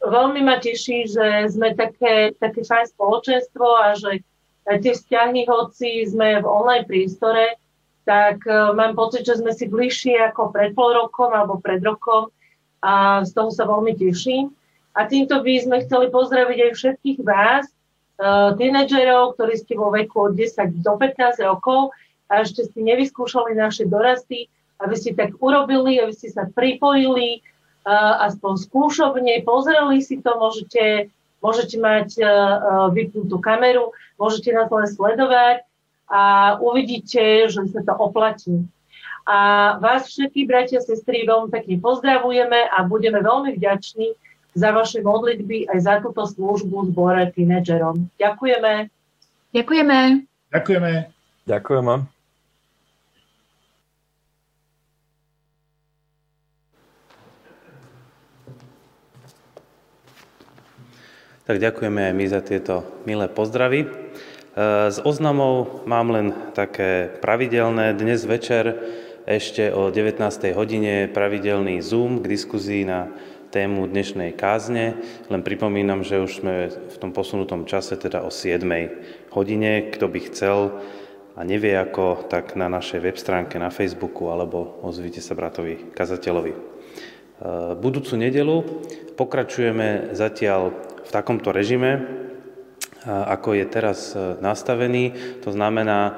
Veľmi 0.00 0.40
ma 0.40 0.56
teší, 0.60 1.12
že 1.12 1.52
sme 1.52 1.76
také, 1.76 2.32
také 2.40 2.64
fajn 2.64 2.86
spoločenstvo 2.96 3.66
a 3.68 3.96
že 3.96 4.24
tie 4.64 4.92
vzťahy, 4.96 5.44
hoci 5.44 6.08
sme 6.08 6.40
v 6.40 6.46
online 6.46 6.88
priestore, 6.88 7.60
tak 8.08 8.40
uh, 8.48 8.72
mám 8.72 8.96
pocit, 8.96 9.28
že 9.28 9.38
sme 9.38 9.52
si 9.52 9.68
bližšie 9.68 10.32
ako 10.32 10.56
pred 10.56 10.72
pol 10.72 10.96
rokom 10.96 11.36
alebo 11.36 11.60
pred 11.60 11.84
rokom 11.84 12.32
a 12.80 13.20
z 13.28 13.30
toho 13.36 13.52
sa 13.52 13.68
veľmi 13.68 13.92
teším. 13.92 14.56
A 14.96 15.04
týmto 15.04 15.44
by 15.44 15.52
sme 15.60 15.76
chceli 15.84 16.08
pozdraviť 16.08 16.58
aj 16.64 16.72
všetkých 16.74 17.18
vás, 17.22 17.68
uh, 17.68 18.56
tínedžerov, 18.56 19.36
ktorí 19.36 19.54
ste 19.60 19.76
vo 19.76 19.92
veku 19.92 20.32
od 20.32 20.34
10 20.34 20.80
do 20.80 20.92
15 20.96 21.44
rokov 21.44 21.92
a 22.32 22.40
ešte 22.40 22.64
ste 22.64 22.80
nevyskúšali 22.80 23.52
naše 23.52 23.84
dorasty 23.84 24.48
aby 24.80 24.94
ste 24.96 25.12
tak 25.12 25.36
urobili, 25.38 26.00
aby 26.00 26.12
ste 26.16 26.32
sa 26.32 26.48
pripojili, 26.48 27.44
aspoň 27.88 28.52
skúšobne, 28.68 29.40
pozreli 29.42 30.04
si 30.04 30.20
to, 30.20 30.36
môžete, 30.36 31.08
môžete 31.40 31.76
mať 31.80 32.08
vypnutú 32.92 33.40
kameru, 33.40 33.96
môžete 34.20 34.52
nás 34.52 34.68
len 34.68 34.86
sledovať 34.88 35.64
a 36.10 36.56
uvidíte, 36.60 37.48
že 37.48 37.64
sa 37.70 37.80
to 37.86 37.94
oplatí. 37.96 38.66
A 39.30 39.78
vás 39.78 40.10
všetkých, 40.10 40.48
bratia 40.48 40.78
a 40.80 40.84
sestry, 40.84 41.22
veľmi 41.22 41.54
pekne 41.54 41.78
pozdravujeme 41.78 42.66
a 42.66 42.82
budeme 42.82 43.22
veľmi 43.22 43.54
vďační 43.56 44.16
za 44.58 44.74
vaše 44.74 44.98
modlitby 45.06 45.70
aj 45.70 45.78
za 45.78 45.94
túto 46.02 46.26
službu 46.26 46.90
zbore 46.90 47.30
tínedžerom. 47.38 48.10
Ďakujeme. 48.18 48.90
Ďakujeme. 49.54 50.26
Ďakujeme. 50.50 50.92
Ďakujeme. 51.46 52.19
Tak 61.50 61.58
ďakujeme 61.58 62.06
aj 62.06 62.14
my 62.14 62.26
za 62.30 62.46
tieto 62.46 62.86
milé 63.10 63.26
pozdravy. 63.26 63.82
E, 63.82 63.86
z 64.86 65.02
oznamov 65.02 65.82
mám 65.82 66.14
len 66.14 66.30
také 66.54 67.10
pravidelné. 67.18 67.90
Dnes 67.98 68.22
večer 68.22 68.78
ešte 69.26 69.74
o 69.74 69.90
19. 69.90 70.30
hodine 70.54 71.10
pravidelný 71.10 71.82
Zoom 71.82 72.22
k 72.22 72.30
diskuzii 72.38 72.86
na 72.86 73.10
tému 73.50 73.90
dnešnej 73.90 74.30
kázne. 74.38 74.94
Len 75.26 75.42
pripomínam, 75.42 76.06
že 76.06 76.22
už 76.22 76.38
sme 76.38 76.70
v 76.70 76.96
tom 77.02 77.10
posunutom 77.10 77.66
čase, 77.66 77.98
teda 77.98 78.22
o 78.22 78.30
7. 78.30 78.62
hodine. 79.34 79.90
Kto 79.90 80.06
by 80.06 80.20
chcel 80.30 80.78
a 81.34 81.42
nevie 81.42 81.74
ako, 81.74 82.30
tak 82.30 82.54
na 82.54 82.70
našej 82.70 83.02
web 83.02 83.18
stránke 83.18 83.58
na 83.58 83.74
Facebooku 83.74 84.30
alebo 84.30 84.78
ozvite 84.86 85.18
sa 85.18 85.34
bratovi 85.34 85.90
kazateľovi. 85.98 86.54
E, 86.54 86.58
budúcu 87.74 88.14
nedelu 88.14 88.62
pokračujeme 89.18 90.14
zatiaľ 90.14 90.89
v 91.10 91.18
takomto 91.18 91.50
režime, 91.50 92.06
ako 93.02 93.58
je 93.58 93.66
teraz 93.66 94.14
e, 94.14 94.38
nastavený. 94.38 95.10
To 95.42 95.50
znamená, 95.50 95.98
e, 96.06 96.12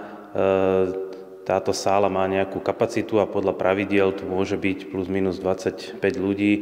táto 1.48 1.72
sála 1.72 2.12
má 2.12 2.28
nejakú 2.28 2.60
kapacitu 2.60 3.16
a 3.16 3.24
podľa 3.24 3.56
pravidiel 3.56 4.12
tu 4.12 4.28
môže 4.28 4.60
byť 4.60 4.92
plus 4.92 5.08
minus 5.08 5.40
25 5.40 5.96
ľudí, 6.20 6.52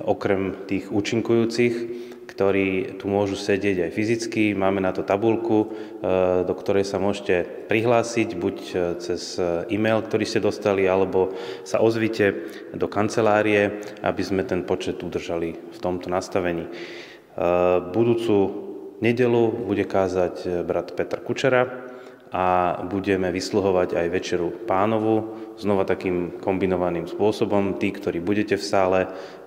okrem 0.00 0.56
tých 0.64 0.88
účinkujúcich, 0.88 1.74
ktorí 2.32 2.96
tu 2.96 3.12
môžu 3.12 3.36
sedieť 3.36 3.88
aj 3.88 3.90
fyzicky. 3.92 4.56
Máme 4.56 4.80
na 4.80 4.96
to 4.96 5.04
tabulku, 5.04 5.68
e, 6.00 6.48
do 6.48 6.54
ktorej 6.56 6.88
sa 6.88 6.96
môžete 6.96 7.68
prihlásiť, 7.68 8.28
buď 8.40 8.56
cez 9.04 9.36
e-mail, 9.68 10.00
ktorý 10.00 10.24
ste 10.24 10.40
dostali, 10.40 10.88
alebo 10.88 11.36
sa 11.68 11.84
ozvite 11.84 12.48
do 12.72 12.88
kancelárie, 12.88 13.84
aby 14.00 14.22
sme 14.24 14.48
ten 14.48 14.64
počet 14.64 14.96
udržali 15.04 15.60
v 15.60 15.78
tomto 15.84 16.08
nastavení. 16.08 16.72
Budúcu 17.92 18.66
nedelu 19.00 19.52
bude 19.52 19.84
kázať 19.84 20.34
eh, 20.44 20.50
brat 20.64 20.92
Petr 20.96 21.20
Kučera 21.20 21.62
a 22.32 22.78
budeme 22.82 23.30
vysluhovať 23.30 23.94
aj 23.94 24.06
večeru 24.10 24.50
pánovu, 24.66 25.38
znova 25.56 25.86
takým 25.86 26.42
kombinovaným 26.42 27.06
spôsobom. 27.06 27.78
Tí, 27.78 27.94
ktorí 27.94 28.18
budete 28.18 28.58
v 28.58 28.66
sále, 28.66 29.00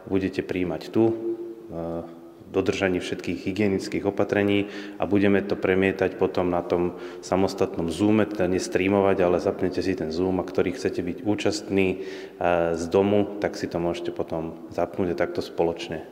budete 0.07 0.45
príjmať 0.45 0.81
tu, 0.93 1.03
eh, 1.09 2.05
dodržaní 2.49 2.97
všetkých 2.97 3.45
hygienických 3.45 4.09
opatrení 4.09 4.73
a 4.97 5.05
budeme 5.05 5.37
to 5.45 5.53
premietať 5.53 6.17
potom 6.17 6.49
na 6.49 6.65
tom 6.65 6.97
samostatnom 7.21 7.93
Zoome, 7.93 8.25
teda 8.25 8.49
nestreamovať, 8.49 9.17
ale 9.21 9.37
zapnete 9.37 9.85
si 9.85 9.93
ten 9.93 10.09
Zoom 10.09 10.41
a 10.41 10.47
ktorý 10.49 10.73
chcete 10.73 11.05
byť 11.05 11.17
účastní 11.25 11.87
eh, 11.97 12.73
z 12.73 12.83
domu, 12.89 13.37
tak 13.41 13.57
si 13.57 13.69
to 13.69 13.77
môžete 13.77 14.13
potom 14.13 14.69
zapnúť 14.73 15.13
a 15.13 15.19
takto 15.19 15.41
spoločne 15.41 16.05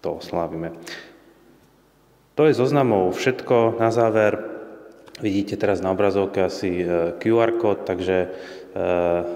to 0.00 0.16
oslávime. 0.16 0.72
To 2.40 2.48
je 2.48 2.56
zoznamov 2.56 3.12
všetko. 3.20 3.76
Na 3.76 3.92
záver 3.92 4.40
vidíte 5.20 5.60
teraz 5.60 5.84
na 5.84 5.92
obrazovke 5.92 6.48
asi 6.48 6.80
e, 6.80 6.84
QR 7.20 7.60
kód, 7.60 7.84
takže 7.84 8.16
e, 8.24 8.28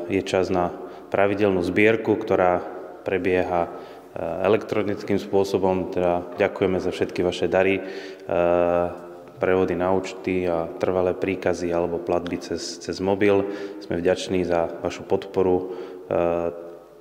je 0.09 0.23
čas 0.25 0.49
na 0.49 0.73
pravidelnú 1.13 1.61
zbierku, 1.61 2.17
ktorá 2.17 2.65
prebieha 3.05 3.69
e, 3.69 3.71
elektronickým 4.49 5.21
spôsobom. 5.21 5.93
Teda 5.93 6.25
ďakujeme 6.41 6.81
za 6.81 6.91
všetky 6.91 7.21
vaše 7.21 7.47
dary, 7.47 7.85
prevody 9.35 9.77
na 9.77 9.93
účty 9.93 10.49
a 10.49 10.65
trvalé 10.81 11.13
príkazy 11.13 11.69
alebo 11.69 12.01
platby 12.01 12.41
cez, 12.41 12.81
cez 12.81 12.97
mobil. 13.05 13.45
Sme 13.85 14.01
vďační 14.01 14.49
za 14.49 14.73
vašu 14.81 15.05
podporu 15.05 15.77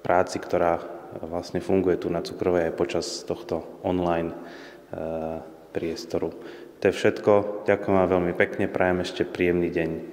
práci, 0.03 0.41
ktorá 0.43 0.93
vlastne 1.22 1.61
funguje 1.61 2.01
tu 2.01 2.09
na 2.09 2.26
Cukrovej 2.26 2.72
aj 2.72 2.80
počas 2.80 3.05
tohto 3.28 3.82
online 3.86 4.34
eh, 4.34 5.41
priestoru. 5.76 6.34
To 6.82 6.84
je 6.89 6.93
všetko. 6.93 7.64
Ďakujem 7.70 7.95
vám 7.95 8.09
veľmi 8.09 8.34
pekne, 8.36 8.66
prajem 8.68 9.05
ešte 9.05 9.24
príjemný 9.24 9.72
deň. 9.72 10.12